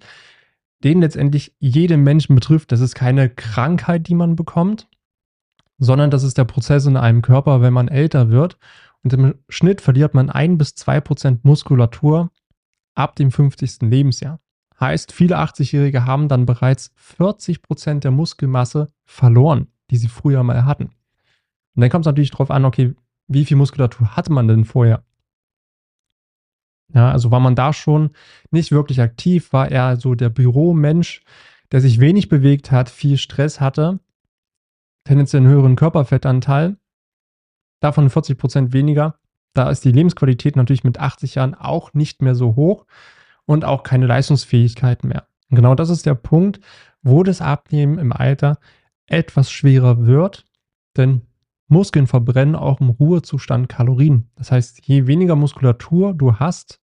den 0.84 1.02
letztendlich 1.02 1.56
jeden 1.58 2.04
Menschen 2.04 2.36
betrifft. 2.36 2.72
Das 2.72 2.80
ist 2.80 2.94
keine 2.94 3.28
Krankheit, 3.28 4.08
die 4.08 4.14
man 4.14 4.36
bekommt, 4.36 4.88
sondern 5.80 6.12
das 6.12 6.22
ist 6.22 6.38
der 6.38 6.46
Prozess 6.46 6.86
in 6.86 6.96
einem 6.96 7.24
Körper, 7.24 7.62
wenn 7.62 7.74
man 7.74 7.88
älter 7.88 8.30
wird. 8.30 8.60
Und 9.04 9.12
im 9.14 9.34
Schnitt 9.50 9.82
verliert 9.82 10.14
man 10.14 10.30
ein 10.30 10.60
bis 10.60 10.76
zwei 10.76 11.02
Prozent 11.02 11.44
Muskulatur 11.44 12.30
ab 12.94 13.16
dem 13.16 13.32
50. 13.32 13.82
Lebensjahr. 13.82 14.40
Heißt, 14.80 15.12
viele 15.12 15.40
80-Jährige 15.40 16.06
haben 16.06 16.28
dann 16.28 16.46
bereits 16.46 16.92
40 16.98 17.64
Prozent 17.64 18.04
der 18.04 18.12
Muskelmasse 18.12 18.90
verloren, 19.06 19.70
die 19.90 19.98
sie 19.98 20.08
früher 20.08 20.44
mal 20.44 20.66
hatten. 20.66 20.92
Und 21.76 21.82
dann 21.82 21.90
kommt 21.90 22.06
es 22.06 22.08
natürlich 22.08 22.32
darauf 22.32 22.52
an, 22.52 22.66
okay, 22.66 22.96
wie 23.28 23.46
viel 23.46 23.58
Muskulatur 23.58 24.16
hatte 24.16 24.32
man 24.32 24.48
denn 24.48 24.66
vorher? 24.66 25.04
Ja, 26.94 27.12
also 27.12 27.32
war 27.32 27.40
man 27.40 27.56
da 27.56 27.74
schon 27.74 28.12
nicht 28.52 28.72
wirklich 28.72 29.02
aktiv, 29.02 29.52
war 29.52 29.72
er 29.72 29.98
so 29.98 30.14
der 30.14 30.30
Büromensch, 30.30 31.22
der 31.72 31.82
sich 31.82 32.00
wenig 32.00 32.30
bewegt 32.30 32.72
hat, 32.72 32.90
viel 32.90 33.18
Stress 33.18 33.60
hatte, 33.60 34.00
tendenziell 35.06 35.42
einen 35.42 35.52
höheren 35.52 35.76
Körperfettanteil, 35.76 36.78
davon 37.80 38.10
40 38.10 38.38
Prozent 38.38 38.74
weniger. 38.74 39.18
Da 39.54 39.70
ist 39.70 39.86
die 39.86 39.92
Lebensqualität 39.92 40.56
natürlich 40.56 40.84
mit 40.84 41.00
80 41.00 41.36
Jahren 41.36 41.56
auch 41.56 41.94
nicht 41.94 42.22
mehr 42.22 42.36
so 42.36 42.56
hoch. 42.56 42.86
und 43.46 43.66
auch 43.66 43.84
keine 43.84 44.08
Leistungsfähigkeit 44.08 45.04
mehr. 45.04 45.28
Und 45.50 45.58
genau 45.58 45.76
das 45.76 45.90
ist 45.90 46.06
der 46.06 46.16
Punkt, 46.16 46.62
wo 47.02 47.24
das 47.24 47.42
Abnehmen 47.42 47.98
im 47.98 48.14
Alter 48.14 48.58
etwas 49.06 49.52
schwerer 49.52 50.06
wird, 50.06 50.46
denn 50.96 51.24
Muskeln 51.74 52.08
verbrennen 52.08 52.56
auch 52.56 52.80
im 52.80 52.90
Ruhezustand 52.90 53.68
Kalorien. 53.68 54.30
Das 54.36 54.52
heißt, 54.52 54.88
je 54.88 55.08
weniger 55.08 55.36
Muskulatur 55.36 56.14
du 56.14 56.36
hast, 56.36 56.80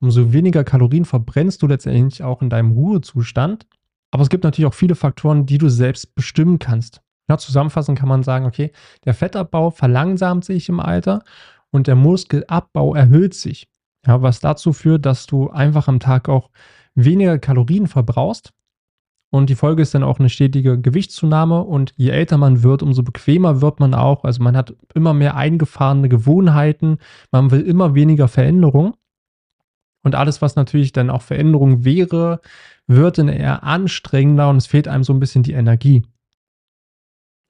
umso 0.00 0.32
weniger 0.32 0.64
Kalorien 0.64 1.04
verbrennst 1.04 1.62
du 1.62 1.66
letztendlich 1.66 2.22
auch 2.22 2.42
in 2.42 2.50
deinem 2.50 2.72
Ruhezustand. 2.72 3.66
Aber 4.10 4.22
es 4.22 4.28
gibt 4.28 4.44
natürlich 4.44 4.68
auch 4.68 4.74
viele 4.74 4.94
Faktoren, 4.94 5.46
die 5.46 5.58
du 5.58 5.68
selbst 5.68 6.14
bestimmen 6.14 6.58
kannst. 6.58 7.00
Ja, 7.28 7.38
zusammenfassend 7.38 7.98
kann 7.98 8.08
man 8.08 8.22
sagen, 8.22 8.44
okay, 8.44 8.72
der 9.04 9.14
Fettabbau 9.14 9.70
verlangsamt 9.70 10.44
sich 10.44 10.68
im 10.68 10.80
Alter 10.80 11.22
und 11.70 11.86
der 11.86 11.94
Muskelabbau 11.94 12.94
erhöht 12.94 13.34
sich. 13.34 13.68
Ja, 14.06 14.20
was 14.20 14.40
dazu 14.40 14.72
führt, 14.72 15.06
dass 15.06 15.26
du 15.26 15.48
einfach 15.50 15.88
am 15.88 16.00
Tag 16.00 16.28
auch 16.28 16.50
weniger 16.94 17.38
Kalorien 17.38 17.86
verbrauchst. 17.86 18.52
Und 19.32 19.48
die 19.48 19.54
Folge 19.54 19.80
ist 19.80 19.94
dann 19.94 20.02
auch 20.02 20.18
eine 20.18 20.28
stetige 20.28 20.78
Gewichtszunahme. 20.78 21.62
Und 21.62 21.94
je 21.96 22.10
älter 22.10 22.36
man 22.36 22.62
wird, 22.62 22.82
umso 22.82 23.02
bequemer 23.02 23.62
wird 23.62 23.80
man 23.80 23.94
auch. 23.94 24.24
Also 24.24 24.42
man 24.42 24.54
hat 24.54 24.74
immer 24.94 25.14
mehr 25.14 25.36
eingefahrene 25.36 26.10
Gewohnheiten. 26.10 26.98
Man 27.30 27.50
will 27.50 27.62
immer 27.62 27.94
weniger 27.94 28.28
Veränderung. 28.28 28.94
Und 30.02 30.14
alles, 30.14 30.42
was 30.42 30.54
natürlich 30.54 30.92
dann 30.92 31.08
auch 31.08 31.22
Veränderung 31.22 31.82
wäre, 31.82 32.42
wird 32.86 33.16
dann 33.16 33.28
eher 33.28 33.62
anstrengender 33.62 34.50
und 34.50 34.58
es 34.58 34.66
fehlt 34.66 34.86
einem 34.86 35.02
so 35.02 35.14
ein 35.14 35.20
bisschen 35.20 35.42
die 35.42 35.52
Energie. 35.52 36.02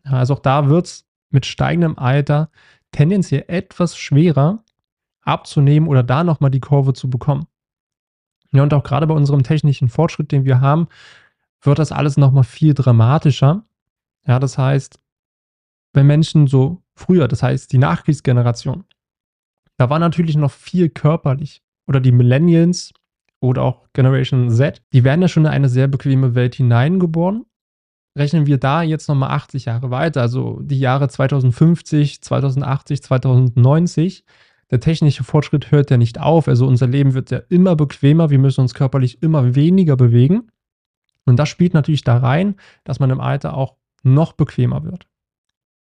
Also 0.04 0.34
auch 0.34 0.40
da 0.40 0.68
wird 0.68 0.86
es 0.86 1.08
mit 1.30 1.46
steigendem 1.46 1.98
Alter 1.98 2.50
tendenziell 2.92 3.44
etwas 3.48 3.96
schwerer 3.96 4.62
abzunehmen 5.22 5.88
oder 5.88 6.04
da 6.04 6.22
nochmal 6.22 6.52
die 6.52 6.60
Kurve 6.60 6.92
zu 6.92 7.10
bekommen. 7.10 7.48
Ja, 8.52 8.62
und 8.62 8.72
auch 8.72 8.84
gerade 8.84 9.06
bei 9.08 9.14
unserem 9.14 9.42
technischen 9.42 9.88
Fortschritt, 9.88 10.30
den 10.30 10.44
wir 10.44 10.60
haben, 10.60 10.86
wird 11.62 11.78
das 11.78 11.92
alles 11.92 12.16
nochmal 12.16 12.44
viel 12.44 12.74
dramatischer. 12.74 13.64
Ja, 14.26 14.38
das 14.38 14.58
heißt, 14.58 15.00
wenn 15.92 16.06
Menschen 16.06 16.46
so 16.46 16.82
früher, 16.94 17.28
das 17.28 17.42
heißt 17.42 17.72
die 17.72 17.78
Nachkriegsgeneration, 17.78 18.84
da 19.76 19.90
war 19.90 19.98
natürlich 19.98 20.36
noch 20.36 20.50
viel 20.50 20.88
körperlich. 20.88 21.62
Oder 21.88 22.00
die 22.00 22.12
Millennials 22.12 22.92
oder 23.40 23.62
auch 23.62 23.88
Generation 23.92 24.50
Z, 24.50 24.82
die 24.92 25.02
werden 25.02 25.22
ja 25.22 25.28
schon 25.28 25.44
in 25.44 25.50
eine 25.50 25.68
sehr 25.68 25.88
bequeme 25.88 26.34
Welt 26.36 26.54
hineingeboren 26.54 27.44
rechnen 28.16 28.46
wir 28.46 28.58
da 28.58 28.82
jetzt 28.82 29.08
nochmal 29.08 29.30
80 29.30 29.66
Jahre 29.66 29.90
weiter, 29.90 30.20
also 30.20 30.60
die 30.62 30.78
Jahre 30.78 31.08
2050, 31.08 32.22
2080, 32.22 33.02
2090. 33.02 34.24
Der 34.70 34.80
technische 34.80 35.24
Fortschritt 35.24 35.70
hört 35.70 35.90
ja 35.90 35.98
nicht 35.98 36.18
auf. 36.18 36.48
Also 36.48 36.66
unser 36.66 36.86
Leben 36.86 37.12
wird 37.12 37.30
ja 37.30 37.40
immer 37.50 37.76
bequemer. 37.76 38.30
Wir 38.30 38.38
müssen 38.38 38.62
uns 38.62 38.72
körperlich 38.72 39.22
immer 39.22 39.54
weniger 39.54 39.96
bewegen. 39.96 40.50
Und 41.24 41.36
das 41.36 41.48
spielt 41.48 41.74
natürlich 41.74 42.04
da 42.04 42.18
rein, 42.18 42.56
dass 42.84 43.00
man 43.00 43.10
im 43.10 43.20
Alter 43.20 43.54
auch 43.56 43.76
noch 44.02 44.32
bequemer 44.32 44.84
wird. 44.84 45.06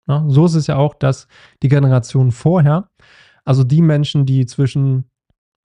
Ja, 0.08 0.26
so 0.28 0.46
ist 0.46 0.56
es 0.56 0.68
ja 0.68 0.76
auch, 0.76 0.94
dass 0.94 1.28
die 1.62 1.70
Generation 1.70 2.32
vorher, 2.32 2.90
also 3.46 3.64
die 3.64 3.82
Menschen, 3.82 4.26
die 4.26 4.46
zwischen 4.46 5.10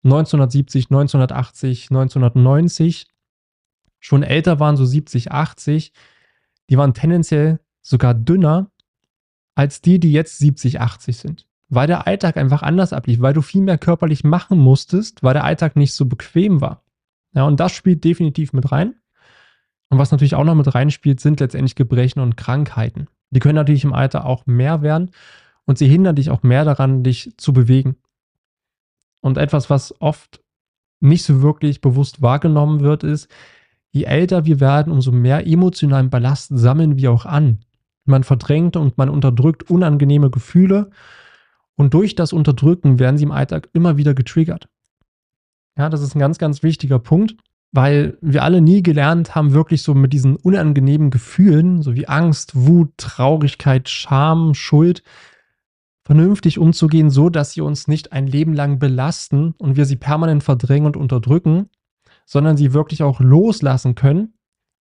1970, 0.03 0.85
1980, 0.85 1.89
1990 1.89 3.07
schon 3.99 4.23
älter 4.23 4.59
waren, 4.59 4.77
so 4.77 4.85
70, 4.85 5.31
80, 5.31 5.93
die 6.69 6.77
waren 6.77 6.93
tendenziell 6.93 7.59
sogar 7.81 8.13
dünner 8.13 8.71
als 9.55 9.81
die, 9.81 9.99
die 9.99 10.11
jetzt 10.11 10.37
70, 10.37 10.81
80 10.81 11.17
sind. 11.17 11.47
Weil 11.69 11.87
der 11.87 12.05
Alltag 12.05 12.37
einfach 12.37 12.61
anders 12.61 12.93
ablief, 12.93 13.21
weil 13.21 13.33
du 13.33 13.41
viel 13.41 13.61
mehr 13.61 13.77
körperlich 13.77 14.23
machen 14.23 14.59
musstest, 14.59 15.23
weil 15.23 15.33
der 15.33 15.45
Alltag 15.45 15.75
nicht 15.75 15.93
so 15.93 16.05
bequem 16.05 16.61
war. 16.61 16.83
Ja, 17.33 17.45
und 17.45 17.59
das 17.59 17.71
spielt 17.71 18.03
definitiv 18.03 18.53
mit 18.53 18.71
rein. 18.71 18.95
Und 19.89 19.99
was 19.99 20.11
natürlich 20.11 20.35
auch 20.35 20.43
noch 20.43 20.55
mit 20.55 20.73
reinspielt, 20.73 21.19
sind 21.19 21.39
letztendlich 21.39 21.75
Gebrechen 21.75 22.19
und 22.19 22.37
Krankheiten. 22.37 23.07
Die 23.29 23.39
können 23.39 23.55
natürlich 23.55 23.83
im 23.83 23.93
Alter 23.93 24.25
auch 24.25 24.45
mehr 24.45 24.81
werden 24.81 25.11
und 25.65 25.77
sie 25.77 25.87
hindern 25.87 26.15
dich 26.15 26.29
auch 26.29 26.43
mehr 26.43 26.65
daran, 26.65 27.03
dich 27.03 27.33
zu 27.37 27.53
bewegen. 27.53 27.95
Und 29.21 29.37
etwas, 29.37 29.69
was 29.69 29.99
oft 30.01 30.41
nicht 30.99 31.23
so 31.23 31.41
wirklich 31.41 31.81
bewusst 31.81 32.21
wahrgenommen 32.21 32.81
wird, 32.81 33.03
ist, 33.03 33.29
Je 33.95 34.03
älter 34.03 34.43
wir 34.43 34.59
werden, 34.59 34.91
umso 34.91 35.13
mehr 35.13 35.47
emotionalen 35.47 36.09
Ballast 36.09 36.51
sammeln 36.53 36.97
wir 36.97 37.13
auch 37.13 37.25
an. 37.25 37.59
Man 38.03 38.25
verdrängt 38.25 38.75
und 38.75 38.97
man 38.97 39.07
unterdrückt 39.07 39.69
unangenehme 39.69 40.29
Gefühle 40.29 40.89
und 41.75 41.93
durch 41.93 42.13
das 42.13 42.33
Unterdrücken 42.33 42.99
werden 42.99 43.17
sie 43.17 43.23
im 43.23 43.31
Alltag 43.31 43.69
immer 43.71 43.95
wieder 43.95 44.13
getriggert. 44.13 44.67
Ja, 45.77 45.87
das 45.87 46.01
ist 46.01 46.13
ein 46.13 46.19
ganz, 46.19 46.39
ganz 46.39 46.61
wichtiger 46.61 46.99
Punkt, 46.99 47.37
weil 47.71 48.17
wir 48.21 48.43
alle 48.43 48.61
nie 48.61 48.81
gelernt 48.81 49.35
haben, 49.35 49.53
wirklich 49.53 49.83
so 49.83 49.93
mit 49.93 50.13
diesen 50.13 50.35
unangenehmen 50.35 51.09
Gefühlen, 51.09 51.81
so 51.81 51.95
wie 51.95 52.07
Angst, 52.07 52.53
Wut, 52.55 52.91
Traurigkeit, 52.97 53.89
Scham, 53.89 54.53
Schuld, 54.53 55.03
vernünftig 56.05 56.59
umzugehen, 56.59 57.09
so 57.09 57.29
dass 57.29 57.51
sie 57.51 57.61
uns 57.61 57.87
nicht 57.87 58.13
ein 58.13 58.27
Leben 58.27 58.53
lang 58.53 58.79
belasten 58.79 59.53
und 59.57 59.75
wir 59.75 59.85
sie 59.85 59.95
permanent 59.95 60.43
verdrängen 60.43 60.85
und 60.85 60.97
unterdrücken, 60.97 61.69
sondern 62.25 62.57
sie 62.57 62.73
wirklich 62.73 63.03
auch 63.03 63.19
loslassen 63.19 63.95
können 63.95 64.35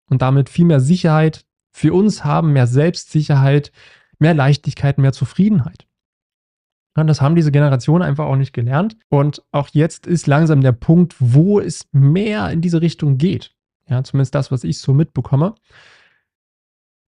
und 0.08 0.22
damit 0.22 0.48
viel 0.48 0.66
mehr 0.66 0.80
Sicherheit 0.80 1.46
für 1.72 1.92
uns 1.92 2.24
haben, 2.24 2.52
mehr 2.52 2.66
Selbstsicherheit, 2.66 3.72
mehr 4.18 4.34
Leichtigkeit, 4.34 4.98
mehr 4.98 5.12
Zufriedenheit. 5.12 5.86
Das 6.94 7.20
haben 7.20 7.34
diese 7.34 7.50
Generationen 7.50 8.02
einfach 8.02 8.26
auch 8.26 8.36
nicht 8.36 8.52
gelernt. 8.52 8.96
Und 9.08 9.42
auch 9.50 9.68
jetzt 9.72 10.06
ist 10.06 10.26
langsam 10.26 10.60
der 10.60 10.72
Punkt, 10.72 11.16
wo 11.18 11.58
es 11.58 11.88
mehr 11.92 12.50
in 12.50 12.60
diese 12.60 12.80
Richtung 12.80 13.18
geht. 13.18 13.52
Ja, 13.88 14.02
zumindest 14.04 14.34
das, 14.34 14.50
was 14.50 14.64
ich 14.64 14.78
so 14.78 14.94
mitbekomme. 14.94 15.54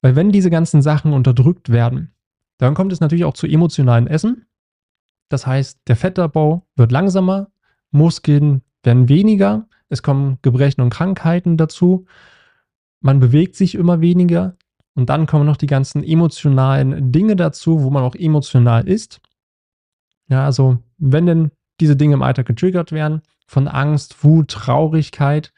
Weil 0.03 0.17
wenn 0.17 0.33
diese 0.33 0.51
ganzen 0.51 0.83
Sachen 0.83 1.13
unterdrückt 1.13 1.71
werden, 1.71 2.13
dann 2.59 2.75
kommt 2.75 2.93
es 2.93 3.01
natürlich 3.01 3.25
auch 3.25 3.35
zu 3.35 3.47
emotionalen 3.47 4.07
Essen. 4.07 4.47
Das 5.29 5.47
heißt, 5.47 5.81
der 5.87 5.97
Fettabbau 5.97 6.67
wird 6.75 6.93
langsamer, 6.93 7.51
Muskeln 7.91 8.63
werden 8.83 9.09
weniger, 9.09 9.69
es 9.89 10.03
kommen 10.03 10.39
Gebrechen 10.43 10.81
und 10.81 10.91
Krankheiten 10.91 11.57
dazu. 11.57 12.07
Man 13.01 13.21
bewegt 13.21 13.57
sich 13.57 13.75
immer 13.75 14.01
weniger. 14.01 14.57
Und 14.95 15.11
dann 15.11 15.27
kommen 15.27 15.47
noch 15.47 15.57
die 15.57 15.69
ganzen 15.69 16.03
emotionalen 16.03 17.13
Dinge 17.13 17.37
dazu, 17.37 17.83
wo 17.83 17.91
man 17.91 18.03
auch 18.03 18.17
emotional 18.17 18.89
ist. 18.89 19.21
Ja, 20.29 20.45
also 20.45 20.79
wenn 20.99 21.27
denn 21.27 21.51
diese 21.81 21.97
Dinge 21.97 22.15
im 22.15 22.23
Alter 22.23 22.45
getriggert 22.45 22.93
werden, 22.93 23.23
von 23.47 23.67
Angst, 23.67 24.23
Wut, 24.23 24.51
Traurigkeit, 24.51 25.53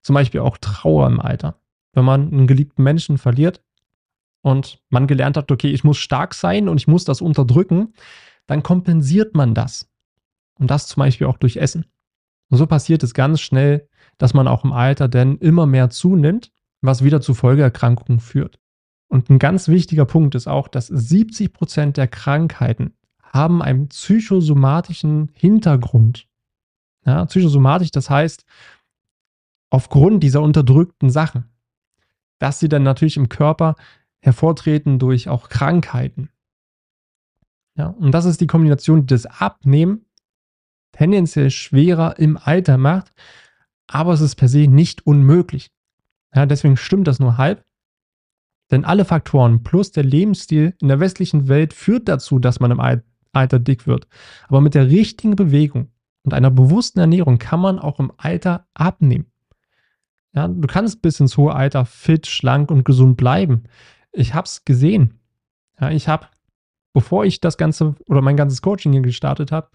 zum 0.00 0.14
Beispiel 0.14 0.40
auch 0.40 0.56
Trauer 0.58 1.06
im 1.06 1.20
Alter. 1.20 1.60
Wenn 1.92 2.04
man 2.04 2.32
einen 2.32 2.46
geliebten 2.46 2.82
Menschen 2.82 3.18
verliert 3.18 3.62
und 4.42 4.80
man 4.88 5.06
gelernt 5.06 5.36
hat, 5.36 5.52
okay, 5.52 5.70
ich 5.70 5.84
muss 5.84 5.98
stark 5.98 6.34
sein 6.34 6.68
und 6.68 6.78
ich 6.78 6.88
muss 6.88 7.04
das 7.04 7.20
unterdrücken, 7.20 7.92
dann 8.46 8.62
kompensiert 8.62 9.34
man 9.34 9.54
das. 9.54 9.88
Und 10.58 10.70
das 10.70 10.86
zum 10.86 11.00
Beispiel 11.00 11.26
auch 11.26 11.38
durch 11.38 11.56
Essen. 11.56 11.86
Und 12.50 12.58
so 12.58 12.66
passiert 12.66 13.02
es 13.02 13.14
ganz 13.14 13.40
schnell, 13.40 13.88
dass 14.18 14.34
man 14.34 14.48
auch 14.48 14.64
im 14.64 14.72
Alter 14.72 15.08
denn 15.08 15.38
immer 15.38 15.66
mehr 15.66 15.90
zunimmt, 15.90 16.52
was 16.80 17.02
wieder 17.02 17.20
zu 17.20 17.34
Folgeerkrankungen 17.34 18.20
führt. 18.20 18.58
Und 19.08 19.30
ein 19.30 19.38
ganz 19.38 19.68
wichtiger 19.68 20.04
Punkt 20.04 20.34
ist 20.34 20.46
auch, 20.46 20.68
dass 20.68 20.86
70 20.86 21.52
Prozent 21.52 21.96
der 21.96 22.08
Krankheiten 22.08 22.94
haben 23.34 23.62
einen 23.62 23.88
psychosomatischen 23.88 25.30
Hintergrund. 25.34 26.28
Ja, 27.04 27.26
psychosomatisch, 27.26 27.90
das 27.90 28.08
heißt, 28.08 28.46
aufgrund 29.70 30.22
dieser 30.22 30.40
unterdrückten 30.40 31.10
Sachen, 31.10 31.44
dass 32.38 32.60
sie 32.60 32.68
dann 32.68 32.84
natürlich 32.84 33.16
im 33.16 33.28
Körper 33.28 33.74
hervortreten 34.20 34.98
durch 34.98 35.28
auch 35.28 35.48
Krankheiten. 35.48 36.30
Ja, 37.76 37.88
und 37.88 38.12
das 38.12 38.24
ist 38.24 38.40
die 38.40 38.46
Kombination 38.46 39.06
des 39.06 39.26
Abnehmen 39.26 40.06
tendenziell 40.92 41.50
schwerer 41.50 42.18
im 42.20 42.36
Alter 42.36 42.78
macht, 42.78 43.12
aber 43.88 44.12
es 44.12 44.20
ist 44.20 44.36
per 44.36 44.48
se 44.48 44.68
nicht 44.68 45.06
unmöglich. 45.06 45.72
Ja, 46.32 46.46
deswegen 46.46 46.76
stimmt 46.76 47.08
das 47.08 47.18
nur 47.18 47.36
halb. 47.36 47.64
Denn 48.70 48.84
alle 48.84 49.04
Faktoren 49.04 49.64
plus 49.64 49.90
der 49.90 50.04
Lebensstil 50.04 50.74
in 50.80 50.88
der 50.88 51.00
westlichen 51.00 51.48
Welt 51.48 51.74
führt 51.74 52.08
dazu, 52.08 52.38
dass 52.38 52.60
man 52.60 52.70
im 52.70 52.80
Alter 53.34 53.58
dick 53.58 53.86
wird. 53.86 54.06
Aber 54.48 54.60
mit 54.60 54.74
der 54.74 54.88
richtigen 54.88 55.36
Bewegung 55.36 55.88
und 56.22 56.34
einer 56.34 56.50
bewussten 56.50 57.00
Ernährung 57.00 57.38
kann 57.38 57.60
man 57.60 57.78
auch 57.78 58.00
im 58.00 58.12
Alter 58.16 58.66
abnehmen. 58.74 59.26
Ja, 60.34 60.48
du 60.48 60.66
kannst 60.66 61.00
bis 61.00 61.20
ins 61.20 61.36
hohe 61.36 61.54
Alter 61.54 61.84
fit, 61.84 62.26
schlank 62.26 62.70
und 62.70 62.84
gesund 62.84 63.16
bleiben. 63.16 63.64
Ich 64.12 64.34
habe 64.34 64.46
es 64.46 64.64
gesehen. 64.64 65.20
Ja, 65.80 65.90
ich 65.90 66.08
habe, 66.08 66.26
bevor 66.92 67.24
ich 67.24 67.40
das 67.40 67.56
Ganze 67.56 67.94
oder 68.08 68.20
mein 68.20 68.36
ganzes 68.36 68.62
Coaching 68.62 68.92
hier 68.92 69.02
gestartet 69.02 69.52
habe, 69.52 69.68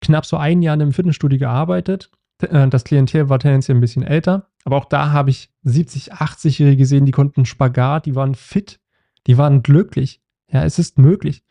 knapp 0.00 0.26
so 0.26 0.36
ein 0.36 0.62
Jahr 0.62 0.74
in 0.74 0.82
einem 0.82 0.92
Fitnessstudio 0.92 1.38
gearbeitet. 1.38 2.10
Äh, 2.38 2.68
das 2.68 2.84
Klientel 2.84 3.28
war 3.28 3.38
tendenziell 3.38 3.76
ein 3.76 3.80
bisschen 3.80 4.02
älter, 4.02 4.48
aber 4.64 4.76
auch 4.76 4.84
da 4.84 5.10
habe 5.10 5.30
ich 5.30 5.50
70, 5.62 6.14
80-Jährige 6.14 6.76
gesehen, 6.76 7.06
die 7.06 7.12
konnten 7.12 7.46
Spagat, 7.46 8.06
die 8.06 8.14
waren 8.14 8.34
fit, 8.34 8.80
die 9.26 9.38
waren 9.38 9.62
glücklich. 9.62 10.20
Ja, 10.50 10.64
es 10.64 10.78
ist 10.78 10.98
möglich. 10.98 11.44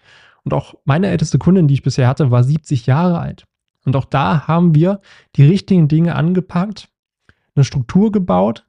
Und 0.44 0.54
auch 0.54 0.76
meine 0.86 1.08
älteste 1.08 1.38
Kundin, 1.38 1.68
die 1.68 1.76
ich 1.76 1.84
bisher 1.84 2.08
hatte, 2.08 2.32
war 2.32 2.44
70 2.44 2.86
Jahre 2.86 3.20
alt. 3.20 3.46
Und 3.86 3.96
auch 3.96 4.06
da 4.06 4.48
haben 4.48 4.76
wir 4.76 5.02
die 5.36 5.46
richtigen 5.46 5.88
Dinge 5.88 6.16
angepackt, 6.16 6.90
eine 7.56 7.64
Struktur 7.64 8.12
gebaut 8.12 8.66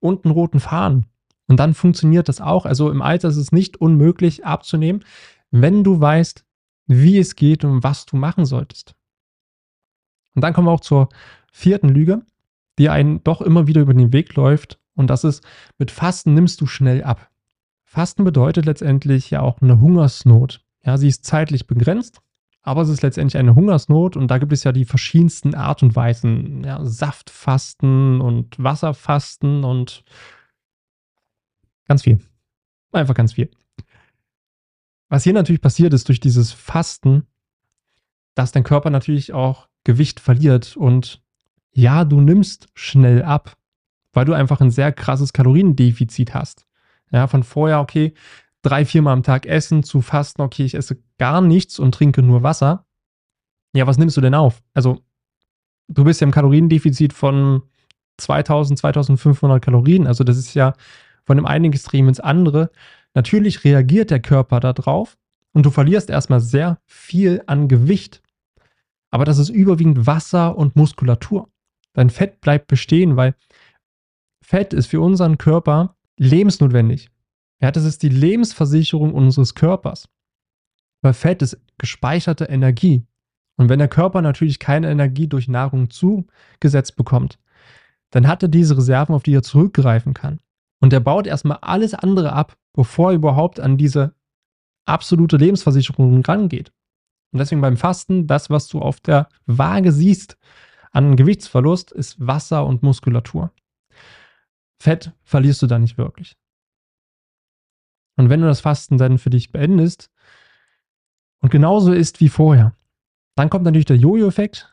und 0.00 0.24
einen 0.24 0.32
roten 0.32 0.60
Faden. 0.60 1.06
Und 1.46 1.60
dann 1.60 1.74
funktioniert 1.74 2.28
das 2.28 2.40
auch. 2.40 2.66
Also 2.66 2.90
im 2.90 3.02
Alter 3.02 3.28
ist 3.28 3.36
es 3.36 3.52
nicht 3.52 3.76
unmöglich 3.76 4.44
abzunehmen, 4.44 5.04
wenn 5.50 5.84
du 5.84 6.00
weißt, 6.00 6.44
wie 6.86 7.18
es 7.18 7.36
geht 7.36 7.64
und 7.64 7.82
was 7.82 8.06
du 8.06 8.16
machen 8.16 8.44
solltest. 8.46 8.94
Und 10.34 10.42
dann 10.42 10.52
kommen 10.52 10.66
wir 10.66 10.72
auch 10.72 10.80
zur 10.80 11.08
vierten 11.52 11.88
Lüge, 11.88 12.22
die 12.78 12.88
einen 12.88 13.22
doch 13.22 13.40
immer 13.40 13.66
wieder 13.66 13.82
über 13.82 13.94
den 13.94 14.12
Weg 14.12 14.34
läuft. 14.34 14.80
Und 14.94 15.08
das 15.08 15.24
ist, 15.24 15.44
mit 15.78 15.90
Fasten 15.90 16.34
nimmst 16.34 16.60
du 16.60 16.66
schnell 16.66 17.04
ab. 17.04 17.30
Fasten 17.84 18.24
bedeutet 18.24 18.66
letztendlich 18.66 19.30
ja 19.30 19.40
auch 19.40 19.60
eine 19.60 19.80
Hungersnot. 19.80 20.63
Ja, 20.84 20.98
sie 20.98 21.08
ist 21.08 21.24
zeitlich 21.24 21.66
begrenzt, 21.66 22.20
aber 22.62 22.82
es 22.82 22.88
ist 22.88 23.02
letztendlich 23.02 23.38
eine 23.38 23.54
Hungersnot 23.54 24.16
und 24.16 24.28
da 24.28 24.38
gibt 24.38 24.52
es 24.52 24.64
ja 24.64 24.72
die 24.72 24.84
verschiedensten 24.84 25.54
Art 25.54 25.82
und 25.82 25.96
Weisen. 25.96 26.62
Ja, 26.64 26.84
Saftfasten 26.84 28.20
und 28.20 28.62
Wasserfasten 28.62 29.64
und 29.64 30.04
ganz 31.86 32.02
viel. 32.02 32.20
Einfach 32.92 33.14
ganz 33.14 33.32
viel. 33.32 33.50
Was 35.08 35.24
hier 35.24 35.32
natürlich 35.32 35.60
passiert 35.60 35.92
ist 35.92 36.08
durch 36.08 36.20
dieses 36.20 36.52
Fasten, 36.52 37.26
dass 38.34 38.52
dein 38.52 38.64
Körper 38.64 38.90
natürlich 38.90 39.32
auch 39.32 39.68
Gewicht 39.84 40.20
verliert 40.20 40.76
und 40.76 41.22
ja, 41.72 42.04
du 42.04 42.20
nimmst 42.20 42.68
schnell 42.74 43.22
ab, 43.22 43.56
weil 44.12 44.24
du 44.24 44.32
einfach 44.32 44.60
ein 44.60 44.70
sehr 44.70 44.92
krasses 44.92 45.32
Kaloriendefizit 45.32 46.34
hast. 46.34 46.66
Ja, 47.10 47.26
von 47.26 47.42
vorher, 47.42 47.80
okay, 47.80 48.14
drei, 48.64 48.84
viermal 48.84 49.12
am 49.12 49.22
Tag 49.22 49.46
essen 49.46 49.82
zu 49.82 50.00
fasten, 50.00 50.42
okay, 50.42 50.64
ich 50.64 50.74
esse 50.74 50.98
gar 51.18 51.40
nichts 51.40 51.78
und 51.78 51.94
trinke 51.94 52.22
nur 52.22 52.42
Wasser. 52.42 52.86
Ja, 53.74 53.86
was 53.86 53.98
nimmst 53.98 54.16
du 54.16 54.20
denn 54.20 54.34
auf? 54.34 54.62
Also, 54.72 55.00
du 55.88 56.04
bist 56.04 56.20
ja 56.20 56.26
im 56.26 56.32
Kaloriendefizit 56.32 57.12
von 57.12 57.62
2000, 58.18 58.78
2500 58.78 59.62
Kalorien. 59.62 60.06
Also, 60.06 60.24
das 60.24 60.36
ist 60.36 60.54
ja 60.54 60.74
von 61.24 61.36
dem 61.36 61.46
einen 61.46 61.66
Extrem 61.66 62.08
ins 62.08 62.20
andere. 62.20 62.70
Natürlich 63.14 63.64
reagiert 63.64 64.10
der 64.10 64.20
Körper 64.20 64.60
darauf 64.60 65.16
und 65.52 65.66
du 65.66 65.70
verlierst 65.70 66.10
erstmal 66.10 66.40
sehr 66.40 66.78
viel 66.86 67.42
an 67.46 67.68
Gewicht. 67.68 68.22
Aber 69.10 69.24
das 69.24 69.38
ist 69.38 69.50
überwiegend 69.50 70.06
Wasser 70.06 70.56
und 70.56 70.74
Muskulatur. 70.74 71.48
Dein 71.92 72.10
Fett 72.10 72.40
bleibt 72.40 72.66
bestehen, 72.66 73.16
weil 73.16 73.36
Fett 74.42 74.72
ist 74.72 74.88
für 74.88 75.00
unseren 75.00 75.38
Körper 75.38 75.96
lebensnotwendig. 76.18 77.10
Ja, 77.64 77.70
das 77.70 77.84
ist 77.84 78.02
die 78.02 78.10
Lebensversicherung 78.10 79.14
unseres 79.14 79.54
Körpers. 79.54 80.10
Weil 81.00 81.14
Fett 81.14 81.40
ist 81.40 81.58
gespeicherte 81.78 82.44
Energie. 82.44 83.06
Und 83.56 83.70
wenn 83.70 83.78
der 83.78 83.88
Körper 83.88 84.20
natürlich 84.20 84.58
keine 84.58 84.90
Energie 84.90 85.28
durch 85.28 85.48
Nahrung 85.48 85.88
zugesetzt 85.88 86.94
bekommt, 86.94 87.38
dann 88.10 88.28
hat 88.28 88.42
er 88.42 88.50
diese 88.50 88.76
Reserven, 88.76 89.14
auf 89.14 89.22
die 89.22 89.34
er 89.34 89.42
zurückgreifen 89.42 90.12
kann. 90.12 90.40
Und 90.82 90.92
er 90.92 91.00
baut 91.00 91.26
erstmal 91.26 91.56
alles 91.62 91.94
andere 91.94 92.34
ab, 92.34 92.54
bevor 92.74 93.12
er 93.12 93.16
überhaupt 93.16 93.58
an 93.60 93.78
diese 93.78 94.14
absolute 94.84 95.38
Lebensversicherung 95.38 96.20
rangeht. 96.20 96.70
Und 97.32 97.38
deswegen 97.38 97.62
beim 97.62 97.78
Fasten, 97.78 98.26
das, 98.26 98.50
was 98.50 98.68
du 98.68 98.80
auf 98.80 99.00
der 99.00 99.30
Waage 99.46 99.90
siehst 99.90 100.36
an 100.90 101.16
Gewichtsverlust, 101.16 101.92
ist 101.92 102.16
Wasser 102.26 102.66
und 102.66 102.82
Muskulatur. 102.82 103.52
Fett 104.78 105.12
verlierst 105.22 105.62
du 105.62 105.66
da 105.66 105.78
nicht 105.78 105.96
wirklich. 105.96 106.36
Und 108.16 108.30
wenn 108.30 108.40
du 108.40 108.46
das 108.46 108.60
Fasten 108.60 108.98
dann 108.98 109.18
für 109.18 109.30
dich 109.30 109.52
beendest 109.52 110.10
und 111.40 111.50
genauso 111.50 111.92
ist 111.92 112.20
wie 112.20 112.28
vorher, 112.28 112.74
dann 113.34 113.50
kommt 113.50 113.64
natürlich 113.64 113.86
der 113.86 113.96
Jojo-Effekt. 113.96 114.72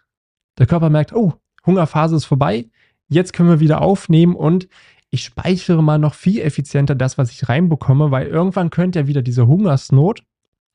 Der 0.57 0.67
Körper 0.67 0.89
merkt, 0.89 1.13
oh, 1.13 1.33
Hungerphase 1.65 2.15
ist 2.15 2.25
vorbei, 2.25 2.69
jetzt 3.07 3.33
können 3.33 3.49
wir 3.49 3.59
wieder 3.59 3.81
aufnehmen 3.81 4.35
und 4.35 4.67
ich 5.09 5.23
speichere 5.23 5.83
mal 5.83 5.99
noch 5.99 6.13
viel 6.13 6.39
effizienter 6.39 6.95
das, 6.95 7.17
was 7.17 7.31
ich 7.31 7.49
reinbekomme, 7.49 8.11
weil 8.11 8.27
irgendwann 8.27 8.69
könnte 8.69 8.99
ja 8.99 9.07
wieder 9.07 9.21
diese 9.21 9.47
Hungersnot, 9.47 10.23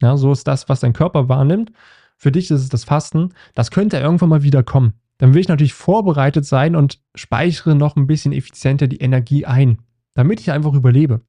ja, 0.03 0.17
so 0.17 0.31
ist 0.31 0.47
das, 0.47 0.69
was 0.69 0.81
dein 0.81 0.93
Körper 0.93 1.29
wahrnimmt. 1.29 1.73
Für 2.19 2.31
dich 2.31 2.51
ist 2.51 2.61
es 2.61 2.69
das 2.69 2.85
Fasten, 2.85 3.31
das 3.55 3.71
könnte 3.71 3.99
irgendwann 3.99 4.29
mal 4.29 4.43
wieder 4.43 4.63
kommen. 4.63 4.93
Dann 5.19 5.33
will 5.33 5.41
ich 5.41 5.49
natürlich 5.49 5.73
vorbereitet 5.73 6.45
sein 6.45 6.77
und 6.77 7.01
speichere 7.15 7.75
noch 7.75 7.97
ein 7.97 8.07
bisschen 8.07 8.33
effizienter 8.33 8.87
die 8.87 8.99
Energie 8.99 9.47
ein, 9.47 9.79
damit 10.15 10.41
ich 10.41 10.51
einfach 10.51 10.75
überlebe. 10.75 11.23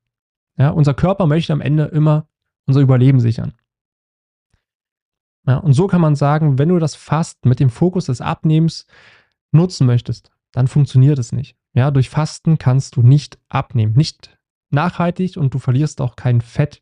Ja, 0.57 0.69
unser 0.69 0.93
Körper 0.93 1.27
möchte 1.27 1.53
am 1.53 1.61
Ende 1.61 1.85
immer 1.85 2.27
unser 2.65 2.81
Überleben 2.81 3.19
sichern. 3.19 3.53
Ja, 5.45 5.57
und 5.57 5.73
so 5.73 5.87
kann 5.87 6.01
man 6.01 6.15
sagen, 6.15 6.57
wenn 6.57 6.69
du 6.69 6.79
das 6.79 6.95
Fasten 6.95 7.47
mit 7.47 7.59
dem 7.59 7.69
Fokus 7.69 8.05
des 8.05 8.19
Abnehmens 8.19 8.85
nutzen 9.51 9.87
möchtest, 9.87 10.31
dann 10.51 10.67
funktioniert 10.67 11.19
es 11.19 11.31
nicht. 11.31 11.55
Ja, 11.73 11.91
durch 11.91 12.09
Fasten 12.09 12.57
kannst 12.57 12.95
du 12.95 13.01
nicht 13.01 13.39
abnehmen, 13.47 13.93
nicht 13.93 14.37
nachhaltig 14.71 15.37
und 15.37 15.53
du 15.53 15.59
verlierst 15.59 16.01
auch 16.01 16.15
kein 16.15 16.41
Fett. 16.41 16.81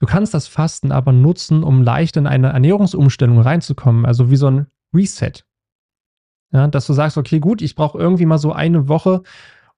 Du 0.00 0.06
kannst 0.06 0.34
das 0.34 0.48
Fasten 0.48 0.90
aber 0.90 1.12
nutzen, 1.12 1.62
um 1.62 1.82
leicht 1.82 2.16
in 2.16 2.26
eine 2.26 2.48
Ernährungsumstellung 2.48 3.40
reinzukommen, 3.40 4.06
also 4.06 4.30
wie 4.30 4.36
so 4.36 4.48
ein 4.48 4.66
Reset. 4.94 5.44
Ja, 6.50 6.66
dass 6.66 6.86
du 6.86 6.94
sagst, 6.94 7.18
okay, 7.18 7.40
gut, 7.40 7.60
ich 7.62 7.74
brauche 7.74 7.98
irgendwie 7.98 8.24
mal 8.24 8.38
so 8.38 8.52
eine 8.52 8.88
Woche, 8.88 9.22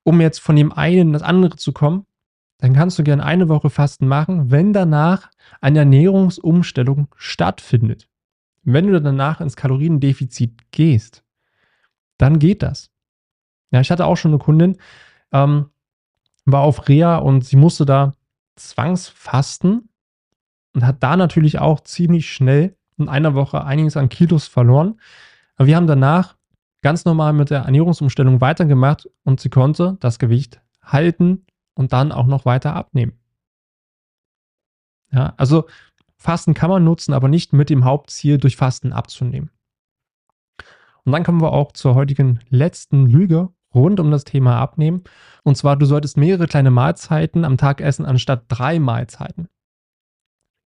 um 0.05 0.21
jetzt 0.21 0.39
von 0.39 0.57
dem 0.57 0.73
einen 0.73 1.09
in 1.09 1.13
das 1.13 1.23
andere 1.23 1.57
zu 1.57 1.73
kommen 1.73 2.07
dann 2.61 2.75
kannst 2.75 2.99
du 2.99 3.03
gerne 3.03 3.25
eine 3.25 3.49
Woche 3.49 3.71
Fasten 3.71 4.07
machen, 4.07 4.51
wenn 4.51 4.73
danach 4.73 5.31
eine 5.61 5.81
Ernährungsumstellung 5.81 7.09
stattfindet. 7.17 8.09
Wenn 8.63 8.87
du 8.87 9.01
danach 9.01 9.41
ins 9.41 9.57
Kaloriendefizit 9.57 10.71
gehst, 10.71 11.25
dann 12.19 12.39
geht 12.39 12.63
das. 12.63 12.91
Ja, 13.71 13.81
ich 13.81 13.91
hatte 13.91 14.05
auch 14.05 14.17
schon 14.17 14.33
eine 14.33 14.39
Kundin, 14.39 14.77
ähm, 15.33 15.71
war 16.45 16.61
auf 16.61 16.89
Reha 16.89 17.17
und 17.17 17.45
sie 17.45 17.57
musste 17.57 17.87
da 17.87 18.13
zwangsfasten 18.57 19.89
und 20.75 20.87
hat 20.87 21.03
da 21.03 21.17
natürlich 21.17 21.59
auch 21.59 21.81
ziemlich 21.81 22.31
schnell 22.31 22.77
in 22.99 23.09
einer 23.09 23.35
Woche 23.35 23.65
einiges 23.65 23.97
an 23.97 24.11
Kilos 24.11 24.49
verloren. 24.49 25.01
Aber 25.57 25.67
wir 25.67 25.77
haben 25.77 25.87
danach 25.87 26.37
ganz 26.83 27.07
normal 27.07 27.33
mit 27.33 27.49
der 27.49 27.61
Ernährungsumstellung 27.61 28.43
weitergemacht 28.43 29.09
und 29.25 29.41
sie 29.41 29.49
konnte 29.49 29.97
das 30.01 30.19
Gewicht 30.19 30.61
halten 30.83 31.47
und 31.81 31.95
dann 31.95 32.13
auch 32.13 32.27
noch 32.27 32.45
weiter 32.45 32.77
abnehmen. 32.77 33.15
Ja, 35.11 35.33
also 35.39 35.67
Fasten 36.19 36.53
kann 36.53 36.69
man 36.69 36.85
nutzen, 36.85 37.15
aber 37.15 37.27
nicht 37.27 37.55
mit 37.55 37.71
dem 37.71 37.87
Hauptziel, 37.87 38.37
durch 38.37 38.57
Fasten 38.57 38.93
abzunehmen. 38.93 39.51
Und 41.05 41.13
dann 41.13 41.25
kommen 41.25 41.41
wir 41.41 41.55
auch 41.55 41.73
zur 41.73 41.95
heutigen 41.95 42.41
letzten 42.51 43.07
Lüge 43.07 43.49
rund 43.75 43.99
um 43.99 44.11
das 44.11 44.25
Thema 44.25 44.59
Abnehmen. 44.59 45.05
Und 45.43 45.57
zwar, 45.57 45.77
du 45.77 45.87
solltest 45.87 46.19
mehrere 46.19 46.47
kleine 46.47 46.71
Mahlzeiten 46.71 47.47
am 47.47 47.57
Tag 47.57 47.81
essen, 47.81 48.05
anstatt 48.05 48.45
drei 48.49 48.79
Mahlzeiten. 48.79 49.49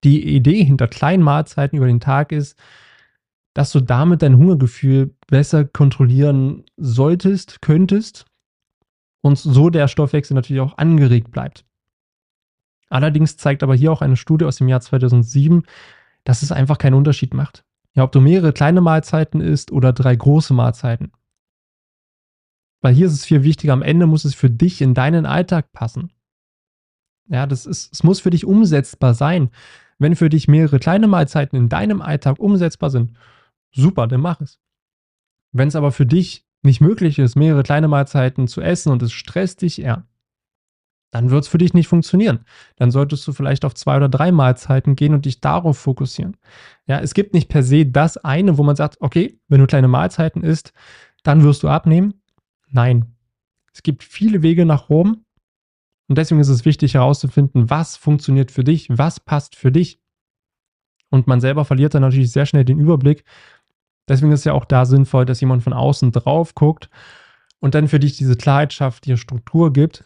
Die 0.03 0.35
Idee 0.35 0.65
hinter 0.65 0.89
kleinen 0.89 1.23
Mahlzeiten 1.23 1.77
über 1.77 1.87
den 1.87 2.01
Tag 2.01 2.33
ist, 2.33 2.59
dass 3.53 3.71
du 3.71 3.79
damit 3.79 4.21
dein 4.21 4.35
Hungergefühl 4.35 5.15
besser 5.27 5.63
kontrollieren 5.63 6.65
solltest, 6.75 7.61
könntest 7.61 8.25
und 9.25 9.39
so 9.39 9.71
der 9.71 9.87
Stoffwechsel 9.87 10.35
natürlich 10.35 10.61
auch 10.61 10.77
angeregt 10.77 11.31
bleibt. 11.31 11.65
Allerdings 12.89 13.37
zeigt 13.37 13.63
aber 13.63 13.73
hier 13.73 13.91
auch 13.91 14.03
eine 14.03 14.17
Studie 14.17 14.45
aus 14.45 14.57
dem 14.57 14.67
Jahr 14.67 14.81
2007, 14.81 15.63
dass 16.25 16.43
es 16.43 16.51
einfach 16.51 16.77
keinen 16.77 16.93
Unterschied 16.93 17.33
macht. 17.33 17.65
Ja, 17.95 18.03
ob 18.03 18.11
du 18.11 18.21
mehrere 18.21 18.53
kleine 18.53 18.81
Mahlzeiten 18.81 19.41
isst 19.41 19.71
oder 19.71 19.93
drei 19.93 20.15
große 20.15 20.53
Mahlzeiten. 20.53 21.11
Weil 22.81 22.93
hier 22.93 23.07
ist 23.07 23.13
es 23.13 23.25
viel 23.25 23.41
wichtiger, 23.41 23.73
am 23.73 23.81
Ende 23.81 24.05
muss 24.05 24.25
es 24.25 24.35
für 24.35 24.51
dich 24.51 24.79
in 24.79 24.93
deinen 24.93 25.25
Alltag 25.25 25.71
passen. 25.71 26.13
Ja, 27.27 27.47
das 27.47 27.65
ist, 27.65 27.91
es 27.93 28.03
muss 28.03 28.19
für 28.19 28.29
dich 28.29 28.45
umsetzbar 28.45 29.15
sein. 29.15 29.49
Wenn 29.97 30.15
für 30.15 30.29
dich 30.29 30.47
mehrere 30.47 30.77
kleine 30.77 31.07
Mahlzeiten 31.07 31.57
in 31.57 31.67
deinem 31.67 31.99
Alltag 31.99 32.37
umsetzbar 32.37 32.91
sind, 32.91 33.17
super, 33.71 34.05
dann 34.05 34.21
mach 34.21 34.39
es. 34.41 34.59
Wenn 35.51 35.69
es 35.69 35.75
aber 35.75 35.91
für 35.91 36.05
dich 36.05 36.45
nicht 36.65 36.81
möglich 36.81 37.19
ist, 37.19 37.35
mehrere 37.35 37.63
kleine 37.63 37.87
Mahlzeiten 37.87 38.47
zu 38.47 38.61
essen 38.61 38.91
und 38.91 39.01
es 39.01 39.13
stresst 39.13 39.61
dich 39.61 39.81
eher, 39.81 40.05
dann 41.11 41.29
wird 41.29 41.43
es 41.43 41.47
für 41.47 41.57
dich 41.57 41.73
nicht 41.73 41.87
funktionieren. 41.87 42.43
Dann 42.75 42.91
solltest 42.91 43.25
du 43.25 43.31
vielleicht 43.31 43.63
auf 43.63 43.73
zwei 43.73 43.95
oder 43.95 44.09
drei 44.09 44.33
Mahlzeiten 44.33 44.97
gehen 44.97 45.13
und 45.13 45.23
dich 45.23 45.39
darauf 45.39 45.77
fokussieren. 45.77 46.35
Ja, 46.87 46.99
es 46.99 47.13
gibt 47.13 47.33
nicht 47.33 47.47
per 47.47 47.63
se 47.63 47.85
das 47.85 48.17
eine, 48.17 48.57
wo 48.57 48.63
man 48.63 48.75
sagt, 48.75 48.97
okay, 48.99 49.39
wenn 49.47 49.61
du 49.61 49.67
kleine 49.67 49.87
Mahlzeiten 49.87 50.43
isst, 50.43 50.73
dann 51.23 51.43
wirst 51.43 51.63
du 51.63 51.69
abnehmen. 51.69 52.15
Nein. 52.67 53.15
Es 53.73 53.81
gibt 53.81 54.03
viele 54.03 54.41
Wege 54.41 54.65
nach 54.65 54.89
oben 54.89 55.25
und 56.07 56.17
deswegen 56.17 56.41
ist 56.41 56.49
es 56.49 56.65
wichtig 56.65 56.95
herauszufinden, 56.95 57.69
was 57.69 57.97
funktioniert 57.97 58.51
für 58.51 58.63
dich, 58.63 58.87
was 58.89 59.19
passt 59.19 59.55
für 59.55 59.71
dich. 59.71 60.01
Und 61.09 61.27
man 61.27 61.39
selber 61.39 61.65
verliert 61.65 61.93
dann 61.93 62.01
natürlich 62.01 62.31
sehr 62.31 62.45
schnell 62.45 62.65
den 62.65 62.79
Überblick 62.79 63.23
Deswegen 64.07 64.31
ist 64.31 64.45
ja 64.45 64.53
auch 64.53 64.65
da 64.65 64.85
sinnvoll, 64.85 65.25
dass 65.25 65.41
jemand 65.41 65.63
von 65.63 65.73
außen 65.73 66.11
drauf 66.11 66.55
guckt 66.55 66.89
und 67.59 67.75
dann 67.75 67.87
für 67.87 67.99
dich 67.99 68.17
diese 68.17 68.35
Klarheit 68.35 68.73
schafft, 68.73 69.05
dir 69.05 69.17
Struktur 69.17 69.73
gibt, 69.73 70.05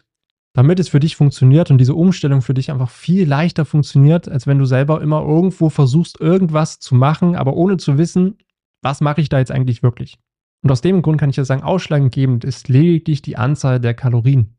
damit 0.52 0.80
es 0.80 0.88
für 0.88 1.00
dich 1.00 1.16
funktioniert 1.16 1.70
und 1.70 1.78
diese 1.78 1.94
Umstellung 1.94 2.42
für 2.42 2.54
dich 2.54 2.70
einfach 2.70 2.90
viel 2.90 3.28
leichter 3.28 3.64
funktioniert, 3.64 4.28
als 4.28 4.46
wenn 4.46 4.58
du 4.58 4.64
selber 4.64 5.00
immer 5.00 5.20
irgendwo 5.20 5.68
versuchst, 5.68 6.20
irgendwas 6.20 6.80
zu 6.80 6.94
machen, 6.94 7.36
aber 7.36 7.54
ohne 7.54 7.76
zu 7.76 7.98
wissen, 7.98 8.38
was 8.82 9.00
mache 9.00 9.20
ich 9.20 9.28
da 9.28 9.38
jetzt 9.38 9.52
eigentlich 9.52 9.82
wirklich? 9.82 10.18
Und 10.62 10.70
aus 10.70 10.80
dem 10.80 11.02
Grund 11.02 11.20
kann 11.20 11.30
ich 11.30 11.36
ja 11.36 11.44
sagen, 11.44 11.62
ausschlaggebend 11.62 12.44
ist 12.44 12.68
lediglich 12.68 13.22
die 13.22 13.36
Anzahl 13.36 13.80
der 13.80 13.94
Kalorien. 13.94 14.56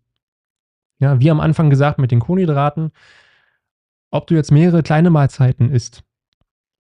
Ja, 0.99 1.19
wie 1.19 1.31
am 1.31 1.39
Anfang 1.39 1.69
gesagt 1.69 1.99
mit 1.99 2.11
den 2.11 2.19
Kohlenhydraten, 2.19 2.91
ob 4.11 4.27
du 4.27 4.35
jetzt 4.35 4.51
mehrere 4.51 4.83
kleine 4.83 5.09
Mahlzeiten 5.09 5.71
isst 5.71 6.03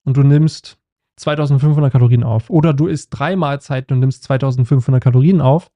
und 0.05 0.16
du 0.16 0.23
nimmst 0.23 0.80
2500 1.20 1.92
Kalorien 1.92 2.24
auf 2.24 2.50
oder 2.50 2.72
du 2.72 2.87
isst 2.87 3.09
drei 3.11 3.37
Mahlzeiten 3.37 3.94
und 3.94 4.00
nimmst 4.00 4.24
2500 4.24 5.02
Kalorien 5.02 5.40
auf, 5.40 5.70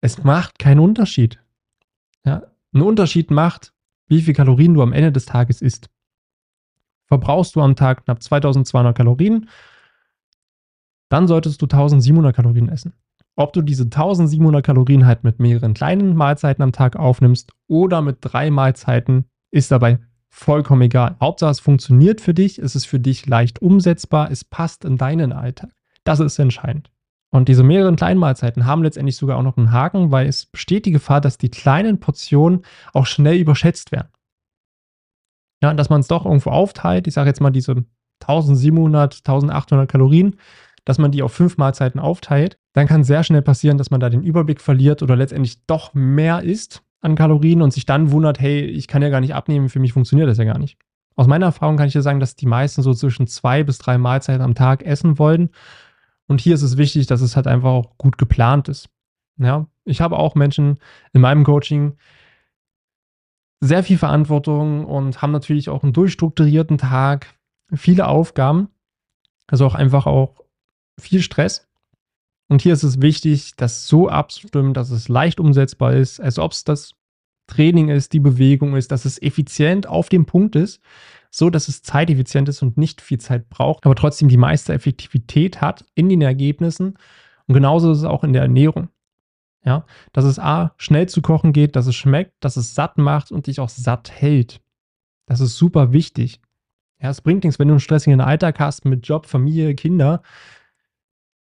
es 0.00 0.22
macht 0.24 0.58
keinen 0.58 0.80
Unterschied. 0.80 1.42
Ja, 2.24 2.42
ein 2.72 2.82
Unterschied 2.82 3.30
macht, 3.30 3.72
wie 4.06 4.22
viel 4.22 4.34
Kalorien 4.34 4.74
du 4.74 4.82
am 4.82 4.92
Ende 4.92 5.12
des 5.12 5.26
Tages 5.26 5.62
isst. 5.62 5.90
Verbrauchst 7.06 7.56
du 7.56 7.60
am 7.60 7.76
Tag 7.76 8.04
knapp 8.04 8.22
2200 8.22 8.96
Kalorien, 8.96 9.48
dann 11.08 11.26
solltest 11.26 11.60
du 11.60 11.66
1700 11.66 12.34
Kalorien 12.34 12.68
essen. 12.68 12.94
Ob 13.36 13.52
du 13.52 13.62
diese 13.62 13.84
1700 13.84 14.64
Kalorien 14.64 15.06
halt 15.06 15.24
mit 15.24 15.40
mehreren 15.40 15.74
kleinen 15.74 16.14
Mahlzeiten 16.14 16.62
am 16.62 16.72
Tag 16.72 16.96
aufnimmst 16.96 17.52
oder 17.66 18.02
mit 18.02 18.18
drei 18.20 18.50
Mahlzeiten, 18.50 19.24
ist 19.50 19.70
dabei 19.70 19.98
vollkommen 20.30 20.82
egal. 20.82 21.16
Hauptsache 21.20 21.50
es 21.50 21.60
funktioniert 21.60 22.20
für 22.20 22.34
dich, 22.34 22.58
es 22.58 22.76
ist 22.76 22.86
für 22.86 23.00
dich 23.00 23.26
leicht 23.26 23.60
umsetzbar, 23.60 24.30
es 24.30 24.44
passt 24.44 24.84
in 24.84 24.96
deinen 24.96 25.32
Alltag. 25.32 25.70
Das 26.04 26.20
ist 26.20 26.38
entscheidend. 26.38 26.90
Und 27.32 27.48
diese 27.48 27.62
mehreren 27.62 27.96
kleinen 27.96 28.18
Mahlzeiten 28.18 28.66
haben 28.66 28.82
letztendlich 28.82 29.16
sogar 29.16 29.38
auch 29.38 29.42
noch 29.42 29.56
einen 29.56 29.70
Haken, 29.70 30.10
weil 30.10 30.26
es 30.26 30.46
besteht 30.46 30.86
die 30.86 30.90
Gefahr, 30.90 31.20
dass 31.20 31.38
die 31.38 31.50
kleinen 31.50 32.00
Portionen 32.00 32.62
auch 32.92 33.06
schnell 33.06 33.36
überschätzt 33.36 33.92
werden. 33.92 34.08
Ja, 35.62 35.74
dass 35.74 35.90
man 35.90 36.00
es 36.00 36.08
doch 36.08 36.24
irgendwo 36.24 36.50
aufteilt. 36.50 37.06
Ich 37.06 37.14
sage 37.14 37.28
jetzt 37.28 37.40
mal 37.40 37.50
diese 37.50 37.84
1700, 38.22 39.18
1800 39.18 39.90
Kalorien, 39.90 40.36
dass 40.84 40.98
man 40.98 41.12
die 41.12 41.22
auf 41.22 41.32
fünf 41.32 41.58
Mahlzeiten 41.58 42.00
aufteilt. 42.00 42.58
Dann 42.72 42.86
kann 42.86 43.04
sehr 43.04 43.22
schnell 43.22 43.42
passieren, 43.42 43.78
dass 43.78 43.90
man 43.90 44.00
da 44.00 44.10
den 44.10 44.22
Überblick 44.22 44.60
verliert 44.60 45.02
oder 45.02 45.16
letztendlich 45.16 45.66
doch 45.66 45.94
mehr 45.94 46.42
isst 46.42 46.82
an 47.00 47.14
Kalorien 47.14 47.62
und 47.62 47.72
sich 47.72 47.86
dann 47.86 48.10
wundert, 48.10 48.40
hey, 48.40 48.60
ich 48.60 48.86
kann 48.88 49.02
ja 49.02 49.08
gar 49.08 49.20
nicht 49.20 49.34
abnehmen, 49.34 49.68
für 49.68 49.80
mich 49.80 49.92
funktioniert 49.92 50.28
das 50.28 50.38
ja 50.38 50.44
gar 50.44 50.58
nicht. 50.58 50.78
Aus 51.16 51.26
meiner 51.26 51.46
Erfahrung 51.46 51.76
kann 51.76 51.86
ich 51.86 51.92
dir 51.92 52.02
sagen, 52.02 52.20
dass 52.20 52.36
die 52.36 52.46
meisten 52.46 52.82
so 52.82 52.94
zwischen 52.94 53.26
zwei 53.26 53.62
bis 53.62 53.78
drei 53.78 53.98
Mahlzeiten 53.98 54.42
am 54.42 54.54
Tag 54.54 54.82
essen 54.84 55.18
wollen 55.18 55.50
und 56.30 56.40
hier 56.40 56.54
ist 56.54 56.62
es 56.62 56.76
wichtig, 56.76 57.08
dass 57.08 57.22
es 57.22 57.34
halt 57.34 57.48
einfach 57.48 57.70
auch 57.70 57.98
gut 57.98 58.16
geplant 58.16 58.68
ist. 58.68 58.88
Ja, 59.38 59.66
ich 59.84 60.00
habe 60.00 60.16
auch 60.16 60.36
Menschen 60.36 60.78
in 61.12 61.22
meinem 61.22 61.42
Coaching 61.42 61.96
sehr 63.60 63.82
viel 63.82 63.98
Verantwortung 63.98 64.84
und 64.84 65.22
haben 65.22 65.32
natürlich 65.32 65.68
auch 65.68 65.82
einen 65.82 65.92
durchstrukturierten 65.92 66.78
Tag, 66.78 67.34
viele 67.74 68.06
Aufgaben, 68.06 68.68
also 69.48 69.66
auch 69.66 69.74
einfach 69.74 70.06
auch 70.06 70.44
viel 71.00 71.20
Stress. 71.20 71.68
Und 72.50 72.62
hier 72.62 72.72
ist 72.72 72.82
es 72.82 73.00
wichtig, 73.00 73.52
das 73.56 73.86
so 73.86 74.08
abzustimmen, 74.08 74.74
dass 74.74 74.90
es 74.90 75.08
leicht 75.08 75.38
umsetzbar 75.38 75.92
ist, 75.92 76.20
als 76.20 76.40
ob 76.40 76.50
es 76.50 76.64
das 76.64 76.94
Training 77.46 77.90
ist, 77.90 78.12
die 78.12 78.18
Bewegung 78.18 78.74
ist, 78.74 78.90
dass 78.90 79.04
es 79.04 79.22
effizient 79.22 79.86
auf 79.86 80.08
dem 80.08 80.26
Punkt 80.26 80.56
ist, 80.56 80.80
so 81.30 81.48
dass 81.48 81.68
es 81.68 81.82
zeiteffizient 81.82 82.48
ist 82.48 82.60
und 82.62 82.76
nicht 82.76 83.02
viel 83.02 83.18
Zeit 83.18 83.48
braucht, 83.50 83.86
aber 83.86 83.94
trotzdem 83.94 84.28
die 84.28 84.36
meiste 84.36 84.72
Effektivität 84.72 85.60
hat 85.60 85.84
in 85.94 86.08
den 86.08 86.22
Ergebnissen. 86.22 86.98
Und 87.46 87.54
genauso 87.54 87.92
ist 87.92 87.98
es 87.98 88.04
auch 88.04 88.24
in 88.24 88.32
der 88.32 88.42
Ernährung. 88.42 88.88
Ja, 89.64 89.86
dass 90.12 90.24
es 90.24 90.40
A, 90.40 90.74
schnell 90.76 91.08
zu 91.08 91.22
kochen 91.22 91.52
geht, 91.52 91.76
dass 91.76 91.86
es 91.86 91.94
schmeckt, 91.94 92.32
dass 92.40 92.56
es 92.56 92.74
satt 92.74 92.98
macht 92.98 93.30
und 93.30 93.46
dich 93.46 93.60
auch 93.60 93.68
satt 93.68 94.10
hält. 94.10 94.60
Das 95.26 95.38
ist 95.38 95.56
super 95.56 95.92
wichtig. 95.92 96.40
Ja, 97.00 97.10
es 97.10 97.20
bringt 97.20 97.44
nichts, 97.44 97.60
wenn 97.60 97.68
du 97.68 97.74
einen 97.74 97.80
stressigen 97.80 98.20
Alltag 98.20 98.58
hast 98.58 98.86
mit 98.86 99.06
Job, 99.06 99.26
Familie, 99.26 99.76
Kinder, 99.76 100.22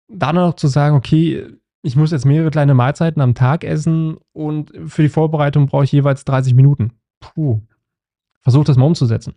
dann 0.08 0.36
noch 0.36 0.56
zu 0.56 0.68
sagen, 0.68 0.96
okay, 0.96 1.48
ich 1.82 1.96
muss 1.96 2.12
jetzt 2.12 2.26
mehrere 2.26 2.52
kleine 2.52 2.74
Mahlzeiten 2.74 3.22
am 3.22 3.36
Tag 3.36 3.64
essen 3.64 4.18
und 4.34 4.72
für 4.88 5.04
die 5.04 5.10
Vorbereitung 5.10 5.68
brauche 5.68 5.84
ich 5.84 5.92
jeweils 5.92 6.26
30 6.26 6.54
Minuten. 6.54 6.94
Puh. 7.20 7.62
Versuch 8.42 8.64
das 8.64 8.78
mal 8.78 8.86
umzusetzen. 8.86 9.36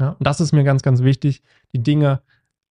Ja, 0.00 0.10
und 0.10 0.26
das 0.26 0.40
ist 0.40 0.52
mir 0.52 0.64
ganz, 0.64 0.82
ganz 0.82 1.02
wichtig, 1.02 1.42
die 1.72 1.82
Dinge 1.82 2.22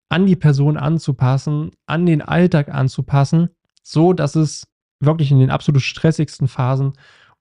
an 0.10 0.26
die 0.26 0.36
Person 0.36 0.78
anzupassen, 0.78 1.72
an 1.86 2.06
den 2.06 2.22
Alltag 2.22 2.70
anzupassen, 2.70 3.50
so 3.82 4.14
dass 4.14 4.36
es 4.36 4.68
wirklich 5.00 5.32
in 5.32 5.40
den 5.40 5.50
absolut 5.50 5.82
stressigsten 5.82 6.48
Phasen 6.48 6.94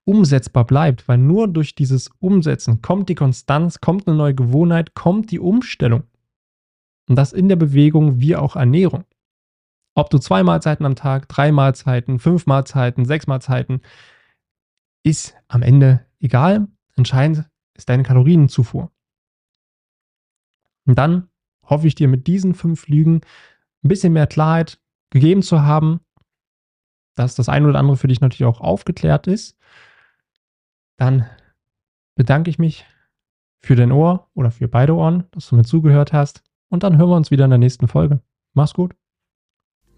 umsetzbar 0.05 0.65
bleibt, 0.65 1.07
weil 1.07 1.17
nur 1.17 1.47
durch 1.47 1.75
dieses 1.75 2.09
Umsetzen 2.19 2.81
kommt 2.81 3.09
die 3.09 3.15
Konstanz, 3.15 3.81
kommt 3.81 4.07
eine 4.07 4.17
neue 4.17 4.33
Gewohnheit, 4.33 4.95
kommt 4.95 5.31
die 5.31 5.39
Umstellung. 5.39 6.03
Und 7.07 7.15
das 7.15 7.33
in 7.33 7.49
der 7.49 7.55
Bewegung 7.55 8.19
wie 8.19 8.35
auch 8.35 8.55
Ernährung. 8.55 9.03
Ob 9.93 10.09
du 10.09 10.19
zwei 10.19 10.43
Mahlzeiten 10.43 10.85
am 10.85 10.95
Tag, 10.95 11.27
drei 11.27 11.51
Mahlzeiten, 11.51 12.19
fünf 12.19 12.45
Mahlzeiten, 12.45 13.05
sechs 13.05 13.27
Mahlzeiten, 13.27 13.81
ist 15.03 15.35
am 15.47 15.61
Ende 15.61 16.05
egal. 16.19 16.67
Entscheidend 16.95 17.49
ist 17.73 17.89
deine 17.89 18.03
Kalorienzufuhr. 18.03 18.91
Und 20.85 20.97
dann 20.97 21.29
hoffe 21.63 21.87
ich 21.87 21.95
dir 21.95 22.07
mit 22.07 22.27
diesen 22.27 22.53
fünf 22.53 22.87
Lügen 22.87 23.21
ein 23.83 23.87
bisschen 23.87 24.13
mehr 24.13 24.27
Klarheit 24.27 24.79
gegeben 25.09 25.41
zu 25.41 25.61
haben, 25.61 26.01
dass 27.15 27.35
das 27.35 27.49
eine 27.49 27.67
oder 27.67 27.79
andere 27.79 27.97
für 27.97 28.07
dich 28.07 28.21
natürlich 28.21 28.45
auch 28.45 28.61
aufgeklärt 28.61 29.27
ist. 29.27 29.57
Dann 30.97 31.29
bedanke 32.15 32.49
ich 32.49 32.59
mich 32.59 32.85
für 33.61 33.75
dein 33.75 33.91
Ohr 33.91 34.29
oder 34.33 34.51
für 34.51 34.67
beide 34.67 34.95
Ohren, 34.95 35.25
dass 35.31 35.49
du 35.49 35.55
mir 35.55 35.63
zugehört 35.63 36.13
hast. 36.13 36.43
Und 36.69 36.83
dann 36.83 36.97
hören 36.97 37.09
wir 37.09 37.15
uns 37.15 37.31
wieder 37.31 37.45
in 37.45 37.51
der 37.51 37.59
nächsten 37.59 37.87
Folge. 37.87 38.21
Mach's 38.53 38.73
gut. 38.73 38.95